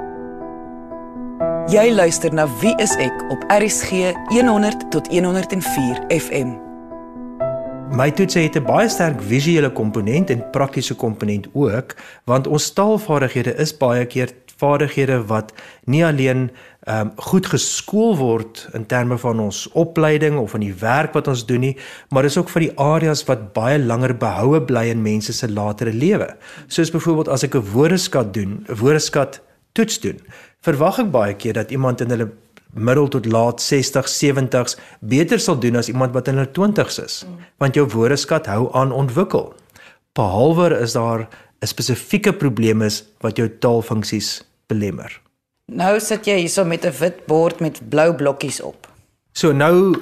Jy 1.68 1.90
luister 1.90 2.32
na 2.32 2.46
Wie 2.60 2.74
is 2.78 2.94
ek 2.96 3.30
op 3.30 3.42
RSG 3.50 4.14
100 4.30 4.90
tot 4.90 5.08
104 5.08 6.04
FM. 6.08 6.65
My 7.94 8.10
toetse 8.10 8.38
het 8.38 8.56
'n 8.56 8.64
baie 8.64 8.88
sterk 8.88 9.22
visuele 9.22 9.70
komponent 9.70 10.30
en 10.30 10.50
praktiese 10.50 10.94
komponent 10.94 11.46
ook, 11.52 11.94
want 12.24 12.46
ons 12.46 12.72
taalvaardighede 12.72 13.54
is 13.54 13.76
baie 13.76 14.06
keer 14.06 14.32
vaardighede 14.56 15.26
wat 15.26 15.52
nie 15.84 16.04
alleen 16.04 16.50
ehm 16.86 17.00
um, 17.00 17.12
goed 17.16 17.46
geskool 17.46 18.16
word 18.16 18.68
in 18.72 18.86
terme 18.86 19.18
van 19.18 19.40
ons 19.40 19.68
opleiding 19.72 20.38
of 20.38 20.54
in 20.54 20.60
die 20.60 20.74
werk 20.80 21.12
wat 21.12 21.28
ons 21.28 21.46
doen 21.46 21.60
nie, 21.60 21.76
maar 22.10 22.22
dis 22.22 22.38
ook 22.38 22.48
vir 22.48 22.60
die 22.60 22.78
areas 22.78 23.24
wat 23.26 23.52
baie 23.52 23.78
langer 23.78 24.14
behoue 24.16 24.60
bly 24.60 24.86
in 24.90 25.02
mense 25.02 25.32
se 25.32 25.48
latere 25.48 25.92
lewe. 25.92 26.28
Soos 26.66 26.90
byvoorbeeld 26.90 27.28
as 27.28 27.42
ek 27.42 27.54
'n 27.54 27.72
woordeskat 27.72 28.34
doen, 28.34 28.64
'n 28.68 28.78
woordeskat 28.78 29.40
toets 29.72 30.00
doen, 30.00 30.20
verwag 30.60 30.98
ek 30.98 31.10
baie 31.10 31.34
keer 31.34 31.52
dat 31.52 31.70
iemand 31.70 32.00
in 32.00 32.10
hulle 32.10 32.30
middel 32.72 33.08
tot 33.08 33.26
laat 33.26 33.60
60, 33.62 34.08
70s 34.08 34.76
beter 35.00 35.40
sal 35.40 35.58
doen 35.58 35.76
as 35.76 35.88
iemand 35.88 36.12
wat 36.12 36.28
in 36.28 36.40
hulle 36.40 36.50
20s 36.52 37.02
is, 37.04 37.24
want 37.58 37.74
jou 37.74 37.86
woordeskat 37.88 38.46
hou 38.46 38.68
aan 38.72 38.92
ontwikkel. 38.92 39.54
Behalwe 40.12 40.80
is 40.80 40.92
daar 40.92 41.28
'n 41.60 41.66
spesifieke 41.66 42.32
probleem 42.32 42.82
is 42.82 43.04
wat 43.20 43.36
jou 43.36 43.48
taalfunksies 43.48 44.42
belemmer. 44.66 45.20
Nou 45.72 46.00
sit 46.00 46.26
jy 46.26 46.36
hierso 46.38 46.64
met 46.64 46.84
'n 46.84 46.94
wit 47.00 47.26
bord 47.26 47.60
met 47.60 47.80
blou 47.88 48.14
blokkies 48.14 48.60
op. 48.60 48.86
So 49.32 49.52
nou 49.52 49.96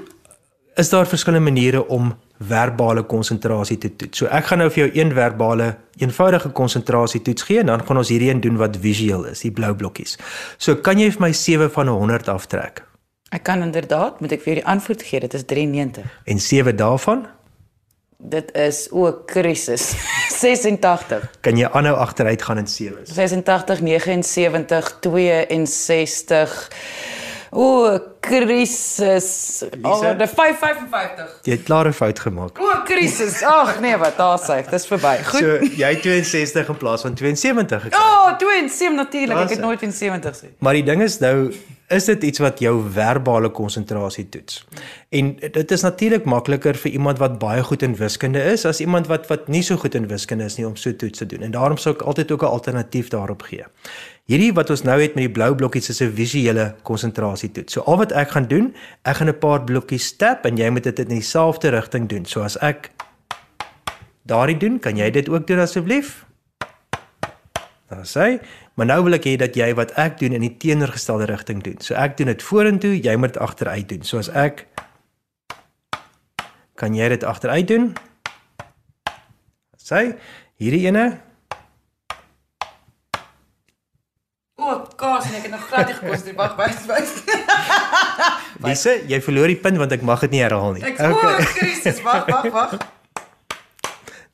is 0.74 0.88
daar 0.88 1.06
verskillende 1.06 1.50
maniere 1.50 1.88
om 1.88 2.14
verbale 2.48 3.04
konsentrasie 3.08 3.78
te 3.78 3.90
toets. 3.96 4.22
So 4.22 4.30
ek 4.32 4.50
gaan 4.50 4.62
nou 4.62 4.70
vir 4.70 4.84
jou 4.84 4.90
een 4.94 5.12
verbale 5.16 5.74
eenvoudige 6.02 6.50
konsentrasie 6.56 7.22
toets 7.22 7.46
gee 7.46 7.62
en 7.62 7.70
dan 7.72 7.84
gaan 7.86 8.00
ons 8.00 8.10
hierdie 8.12 8.30
een 8.32 8.42
doen 8.44 8.58
wat 8.60 8.76
visueel 8.82 9.28
is, 9.30 9.44
die 9.46 9.52
blou 9.54 9.74
blokkies. 9.74 10.18
So 10.58 10.76
kan 10.76 11.00
jy 11.00 11.10
vir 11.14 11.28
my 11.28 11.32
7 11.32 11.70
van 11.74 11.92
100 11.92 12.28
aftrek? 12.32 12.84
Ek 13.34 13.42
kan 13.46 13.62
inderdaad, 13.66 14.20
moet 14.22 14.34
ek 14.36 14.44
vir 14.44 14.52
jou 14.52 14.60
die 14.60 14.68
antwoord 14.70 15.02
gee, 15.02 15.22
dit 15.24 15.34
is 15.34 15.46
93. 15.50 16.20
En 16.30 16.38
7 16.38 16.76
daarvan? 16.78 17.24
Dit 18.24 18.52
is 18.56 18.86
o, 18.94 19.10
krisis. 19.26 19.90
86. 20.32 21.26
Kan 21.44 21.58
jy 21.58 21.68
aanhou 21.68 21.96
agteruit 22.00 22.42
gaan 22.42 22.62
in 22.62 22.70
7s? 22.70 23.10
86 23.12 23.82
79 23.84 24.92
62 25.66 26.70
O, 27.54 27.98
krisis. 28.20 29.62
O, 29.82 29.94
Lise? 29.94 30.16
die 30.18 30.26
555. 30.26 31.40
Jy 31.46 31.52
het 31.52 31.62
klaar 31.62 31.86
'n 31.86 31.92
fout 31.92 32.18
gemaak. 32.18 32.58
O, 32.58 32.82
krisis. 32.84 33.42
Ag 33.42 33.80
nee, 33.80 33.96
wat 33.96 34.16
daar 34.16 34.38
sê, 34.38 34.58
dis 34.70 34.86
verby. 34.86 35.16
Goed. 35.24 35.40
So 35.40 35.58
jy 35.76 35.94
62 36.00 36.68
in 36.68 36.76
plaas 36.76 37.00
van 37.06 37.14
72 37.14 37.82
gekry. 37.82 37.98
O, 37.98 38.02
oh, 38.02 38.38
72 38.38 38.96
natuurlik. 38.96 39.38
Ek 39.38 39.50
het 39.50 39.60
nooit 39.60 39.78
72 39.78 40.36
sê. 40.36 40.46
Maar 40.58 40.72
die 40.72 40.84
ding 40.84 41.02
is 41.02 41.18
nou 41.18 41.52
is 41.88 42.04
dit 42.04 42.22
iets 42.24 42.40
wat 42.40 42.58
jou 42.58 42.72
verbale 42.92 43.50
konsentrasie 43.50 44.28
toets. 44.28 44.62
En 45.08 45.34
dit 45.36 45.70
is 45.70 45.82
natuurlik 45.84 46.24
makliker 46.24 46.76
vir 46.80 46.90
iemand 46.90 47.18
wat 47.18 47.38
baie 47.38 47.62
goed 47.62 47.82
in 47.82 47.96
wiskunde 47.96 48.40
is 48.52 48.64
as 48.64 48.80
iemand 48.80 49.06
wat 49.06 49.28
wat 49.28 49.48
nie 49.48 49.62
so 49.62 49.76
goed 49.76 49.94
in 49.94 50.08
wiskunde 50.08 50.44
is 50.44 50.56
nie 50.56 50.66
om 50.66 50.76
so 50.76 50.96
toets 50.96 51.18
te 51.18 51.26
doen. 51.26 51.42
En 51.42 51.50
daarom 51.50 51.76
sou 51.76 51.94
ek 51.94 52.02
altyd 52.02 52.32
ook 52.32 52.42
'n 52.42 52.54
alternatief 52.56 53.08
daarop 53.08 53.42
gee. 53.42 53.64
Hierdie 54.24 54.52
wat 54.52 54.70
ons 54.70 54.82
nou 54.82 55.00
het 55.00 55.14
met 55.14 55.24
die 55.24 55.32
blou 55.32 55.54
blokkies 55.54 55.88
is 55.88 56.00
'n 56.00 56.12
visuele 56.14 56.74
konsentrasie 56.82 57.50
toets. 57.52 57.72
So 57.72 57.80
al 57.80 57.96
wat 57.96 58.12
ek 58.12 58.30
gaan 58.30 58.48
doen, 58.48 58.74
ek 59.02 59.16
gaan 59.16 59.28
'n 59.28 59.38
paar 59.38 59.64
blokkies 59.64 60.16
tap 60.16 60.44
en 60.46 60.56
jy 60.56 60.70
moet 60.70 60.84
dit 60.84 60.98
in 60.98 61.08
dieselfde 61.08 61.68
rigting 61.68 62.08
doen. 62.08 62.24
So 62.24 62.40
as 62.40 62.56
ek 62.58 62.90
daardie 64.22 64.56
doen, 64.56 64.78
kan 64.78 64.96
jy 64.96 65.10
dit 65.10 65.28
ook 65.28 65.46
doen 65.46 65.58
asseblief? 65.58 66.24
Daar 67.88 68.06
sê, 68.06 68.40
maar 68.74 68.88
nou 68.90 69.00
wil 69.06 69.18
ek 69.18 69.28
hê 69.28 69.34
dat 69.40 69.56
jy 69.58 69.70
wat 69.78 69.94
ek 70.00 70.18
doen 70.22 70.34
in 70.36 70.44
die 70.46 70.54
teenoorgestelde 70.58 71.28
rigting 71.30 71.62
doen. 71.62 71.78
So 71.84 71.94
ek 71.98 72.16
doen 72.18 72.32
dit 72.32 72.42
vorentoe, 72.42 72.94
jy 72.98 73.14
moet 73.16 73.34
dit 73.34 73.42
agteruit 73.42 73.88
doen. 73.88 74.02
So 74.06 74.18
as 74.22 74.30
ek 74.34 74.66
kan 76.74 76.96
jy 76.96 77.08
dit 77.14 77.24
agteruit 77.24 77.68
doen? 77.70 77.92
Sê, 79.78 80.16
hierdie 80.58 80.86
ene, 80.88 81.20
O, 84.54 84.78
kaas, 84.96 85.26
nee, 85.28 85.36
ek 85.36 85.48
het 85.48 85.50
nog 85.50 85.64
glad 85.66 85.88
nie 85.90 85.94
gekonsentreer. 85.98 86.36
Wag, 86.38 86.54
wag, 86.56 86.86
wag. 86.86 87.08
Lise, 88.64 88.94
jy 89.10 89.18
verloor 89.26 89.50
die 89.50 89.58
punt 89.60 89.80
want 89.82 89.92
ek 89.92 90.06
mag 90.06 90.22
dit 90.24 90.36
nie 90.36 90.44
herhaal 90.44 90.78
nie. 90.78 90.84
Ek 90.88 91.02
o, 91.10 91.34
krisis. 91.58 92.00
Wag, 92.06 92.30
wag, 92.30 92.48
wag. 92.54 92.78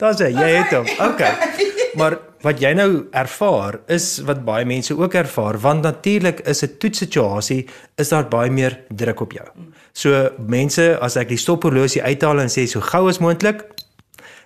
Daar 0.01 0.15
sê 0.17 0.31
jy 0.31 0.49
het 0.55 0.77
hom. 0.77 0.89
Okay. 1.11 1.77
Maar 1.99 2.19
wat 2.45 2.61
jy 2.63 2.71
nou 2.77 3.07
ervaar 3.17 3.81
is 3.91 4.21
wat 4.29 4.45
baie 4.47 4.65
mense 4.69 4.95
ook 4.97 5.15
ervaar 5.15 5.59
want 5.61 5.83
natuurlik 5.83 6.41
is 6.41 6.63
'n 6.63 6.77
toetssituasie 6.79 7.69
is 7.97 8.09
daar 8.09 8.29
baie 8.29 8.51
meer 8.51 8.81
druk 8.89 9.21
op 9.21 9.33
jou. 9.33 9.47
So 9.93 10.31
mense 10.47 10.99
as 11.01 11.17
ek 11.17 11.29
die 11.29 11.37
stophorlosie 11.37 12.03
uithaal 12.03 12.41
en 12.41 12.49
sê 12.49 12.67
so 12.67 12.81
gou 12.81 13.09
as 13.09 13.19
moontlik 13.19 13.65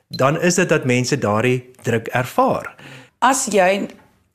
dan 0.08 0.40
is 0.40 0.54
dit 0.54 0.68
dat 0.68 0.84
mense 0.84 1.18
daardie 1.18 1.70
druk 1.82 2.08
ervaar. 2.08 2.74
As 3.18 3.46
jy 3.46 3.88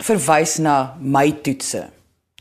verwys 0.03 0.57
na 0.57 0.95
my 0.99 1.31
toetse. 1.43 1.89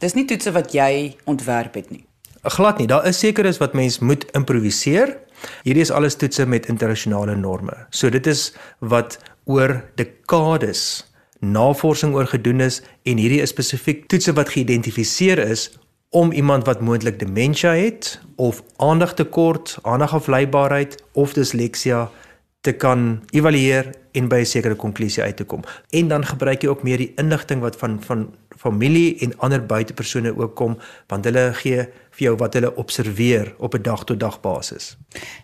Dis 0.01 0.15
nie 0.15 0.25
toetse 0.25 0.53
wat 0.55 0.75
jy 0.75 1.17
ontwerp 1.25 1.75
het 1.75 1.91
nie. 1.91 2.05
Glad 2.43 2.79
nie, 2.79 2.87
daar 2.87 3.07
is 3.07 3.19
seker 3.19 3.47
is 3.47 3.59
wat 3.59 3.75
mens 3.75 3.99
moet 3.99 4.25
improviseer. 4.39 5.17
Hierdie 5.63 5.83
is 5.83 5.91
alles 5.95 6.17
toetse 6.19 6.47
met 6.47 6.67
internasionale 6.71 7.37
norme. 7.37 7.75
So 7.91 8.11
dit 8.11 8.27
is 8.27 8.53
wat 8.79 9.19
oor 9.49 9.81
dekades 9.97 11.09
navorsing 11.41 12.15
oor 12.15 12.27
gedoen 12.27 12.61
is 12.61 12.81
en 13.09 13.21
hierdie 13.21 13.43
is 13.43 13.55
spesifiek 13.55 14.07
toetse 14.11 14.35
wat 14.37 14.51
geïdentifiseer 14.55 15.41
is 15.45 15.69
om 16.11 16.33
iemand 16.33 16.67
wat 16.67 16.81
moontlik 16.81 17.19
demensie 17.21 17.69
het 17.69 18.21
of 18.37 18.63
aandagtekort, 18.77 19.77
aandagafleibaarheid 19.83 20.97
of 21.13 21.33
disleksia 21.37 22.09
te 22.61 22.73
kan 22.73 23.23
evalueer 23.31 23.93
en 24.13 24.29
by 24.29 24.41
'n 24.41 24.47
sekere 24.47 24.75
konklusie 24.75 25.23
uit 25.23 25.37
te 25.37 25.45
kom. 25.45 25.63
En 25.91 26.09
dan 26.09 26.25
gebruik 26.25 26.63
jy 26.63 26.69
ook 26.69 26.83
meer 26.83 26.97
die 26.97 27.13
inligting 27.17 27.61
wat 27.61 27.77
van 27.77 28.03
van 28.03 28.35
familie 28.59 29.17
en 29.23 29.37
ander 29.39 29.63
buitepersone 29.67 30.35
ook 30.37 30.55
kom 30.59 30.77
want 31.07 31.25
hulle 31.25 31.53
gee 31.63 31.87
vir 32.19 32.25
jou 32.27 32.35
wat 32.41 32.59
hulle 32.59 32.75
observeer 32.77 33.55
op 33.59 33.75
'n 33.75 33.83
dag 33.83 34.05
tot 34.05 34.21
dag 34.21 34.41
basis. 34.41 34.97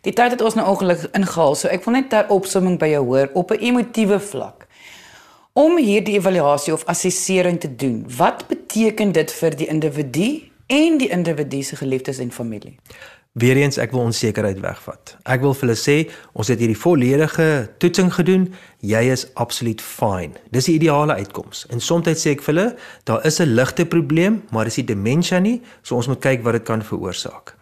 Die 0.03 0.13
tyd 0.13 0.31
het 0.31 0.43
ons 0.43 0.55
nou 0.55 0.69
ongelukkig 0.69 1.11
ingehaal, 1.11 1.55
so 1.55 1.69
ek 1.69 1.85
wil 1.85 1.95
net 1.95 2.11
ter 2.11 2.29
opsomming 2.29 2.79
by 2.79 2.87
jou 2.87 3.05
hoor 3.05 3.31
op 3.33 3.51
'n 3.51 3.59
emotiewe 3.59 4.21
vlak. 4.21 4.67
Om 5.53 5.79
hierdie 5.79 6.19
evaluasie 6.19 6.73
of 6.73 6.85
assessering 6.85 7.61
te 7.61 7.77
doen, 7.77 8.05
wat 8.17 8.47
beteken 8.47 9.13
dit 9.13 9.33
vir 9.33 9.57
die 9.57 9.67
individu 9.67 10.51
en 10.67 10.99
die 10.99 11.09
individu 11.09 11.63
se 11.63 11.77
geliefdes 11.77 12.19
en 12.19 12.33
familie? 12.33 12.75
Weereens 13.35 13.81
ek 13.83 13.91
wil 13.91 14.05
onsekerheid 14.13 14.61
wegvat. 14.63 15.17
Ek 15.27 15.41
wil 15.43 15.57
vir 15.59 15.67
hulle 15.67 15.75
sê, 15.75 15.95
ons 16.39 16.47
het 16.53 16.61
hierdie 16.63 16.79
volledige 16.79 17.47
toetsing 17.83 18.13
gedoen. 18.15 18.45
Jy 18.87 19.01
is 19.11 19.25
absoluut 19.43 19.83
fine. 19.83 20.39
Dis 20.55 20.69
die 20.71 20.77
ideale 20.77 21.17
uitkoms. 21.19 21.65
En 21.75 21.83
soms 21.83 22.07
sê 22.15 22.37
ek 22.37 22.45
vir 22.47 22.53
hulle, 22.53 22.67
daar 23.11 23.27
is 23.27 23.41
'n 23.43 23.57
ligte 23.59 23.87
probleem, 23.91 24.45
maar 24.53 24.71
dis 24.71 24.77
nie 24.77 24.87
demensie 24.87 25.41
nie, 25.41 25.63
so 25.83 25.97
ons 25.97 26.07
moet 26.07 26.21
kyk 26.21 26.45
wat 26.45 26.53
dit 26.53 26.63
kan 26.63 26.83
veroorsaak. 26.83 27.57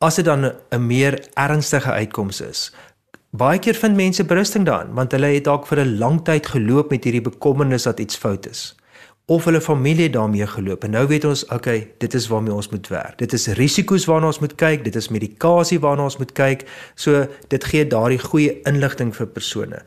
As 0.00 0.14
dit 0.14 0.24
dan 0.24 0.52
'n 0.70 0.86
meer 0.86 1.18
ernstige 1.34 1.90
uitkoms 1.90 2.40
is, 2.40 2.70
baie 3.32 3.58
keer 3.58 3.74
vind 3.74 3.96
mense 3.96 4.24
berusting 4.24 4.64
daarin, 4.64 4.94
want 4.94 5.12
hulle 5.12 5.34
het 5.34 5.44
dalk 5.44 5.66
vir 5.66 5.80
'n 5.80 5.98
lang 5.98 6.24
tyd 6.24 6.46
geloop 6.46 6.90
met 6.90 7.04
hierdie 7.04 7.30
bekommernis 7.30 7.82
dat 7.82 8.00
iets 8.00 8.16
fout 8.16 8.46
is 8.46 8.78
of 9.28 9.44
hulle 9.44 9.60
familie 9.60 10.10
daarmee 10.10 10.46
geloop. 10.46 10.84
En 10.84 10.90
nou 10.96 11.06
weet 11.06 11.24
ons 11.28 11.44
okay 11.52 11.90
dit 12.00 12.14
is 12.14 12.28
waarmee 12.32 12.54
ons 12.54 12.68
moet 12.72 12.88
werk. 12.88 13.18
Dit 13.20 13.32
is 13.36 13.46
risiko's 13.58 14.06
waarna 14.08 14.30
ons 14.32 14.40
moet 14.40 14.54
kyk 14.56 14.84
dit 14.84 14.96
is 14.96 15.10
medikasie 15.12 15.80
waarna 15.80 16.08
ons 16.08 16.16
moet 16.16 16.32
kyk. 16.32 16.64
So 16.94 17.26
dit 17.52 17.64
gee 17.64 17.86
daardie 17.86 18.18
goeie 18.22 18.60
inligting 18.64 19.12
vir 19.16 19.28
persone. 19.28 19.82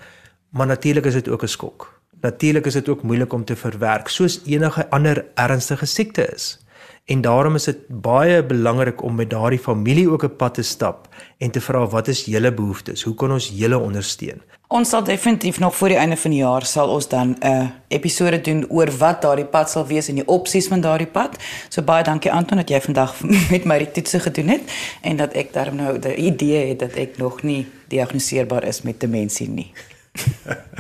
Maar 0.50 0.68
natuurlik 0.68 1.06
is 1.10 1.14
dit 1.14 1.30
ook 1.30 1.44
'n 1.44 1.48
skok. 1.48 1.90
Natuurlik 2.22 2.66
is 2.66 2.74
dit 2.74 2.90
ook 2.90 3.04
moeilik 3.04 3.34
om 3.34 3.46
te 3.46 3.56
verwerk 3.56 4.08
soos 4.08 4.42
enige 4.46 4.90
ander 4.90 5.26
ernstige 5.36 5.86
siekte 5.86 6.28
is 6.34 6.61
en 7.06 7.22
daarom 7.22 7.56
is 7.56 7.64
dit 7.64 7.88
baie 7.88 8.44
belangrik 8.44 9.04
om 9.04 9.16
met 9.16 9.30
daardie 9.30 9.60
familie 9.60 10.10
ook 10.10 10.24
'n 10.24 10.36
pad 10.36 10.54
te 10.54 10.62
stap 10.62 11.08
en 11.38 11.52
te 11.52 11.62
vra 11.62 11.88
wat 11.88 12.08
is 12.08 12.26
julle 12.26 12.54
behoeftes 12.54 13.04
hoe 13.04 13.16
kan 13.16 13.32
ons 13.32 13.52
julle 13.54 13.78
ondersteun 13.78 14.42
Ons 14.72 14.90
sal 14.90 15.04
definitief 15.04 15.60
nog 15.60 15.76
voor 15.76 15.88
die 15.88 15.98
einde 15.98 16.16
van 16.18 16.32
die 16.32 16.40
jaar 16.40 16.66
sal 16.66 16.90
ons 16.90 17.08
dan 17.08 17.36
'n 17.40 17.46
uh, 17.48 17.68
episode 17.88 18.42
doen 18.42 18.70
oor 18.70 18.92
wat 18.98 19.22
daardie 19.22 19.46
pad 19.46 19.70
sal 19.70 19.88
wees 19.88 20.08
en 20.08 20.16
die 20.16 20.28
opsies 20.28 20.68
van 20.68 20.82
daardie 20.82 21.08
pad. 21.08 21.36
So 21.70 21.82
baie 21.82 22.04
dankie 22.04 22.32
Anton 22.32 22.58
dat 22.58 22.70
jy 22.70 22.82
vandag 22.82 23.22
met 23.54 23.66
my 23.66 23.78
die 23.78 23.92
toetse 23.92 24.20
gedoen 24.20 24.48
het 24.48 24.62
en 25.02 25.18
dat 25.18 25.34
ek 25.34 25.54
daarom 25.54 25.76
nou 25.76 26.00
die 26.00 26.16
idee 26.16 26.68
het 26.68 26.80
dat 26.80 26.96
ek 26.96 27.18
nog 27.18 27.44
nie 27.44 27.68
diagnoseerbaar 27.88 28.64
is 28.64 28.82
met 28.82 29.00
demensie 29.00 29.50
nie. 29.50 29.72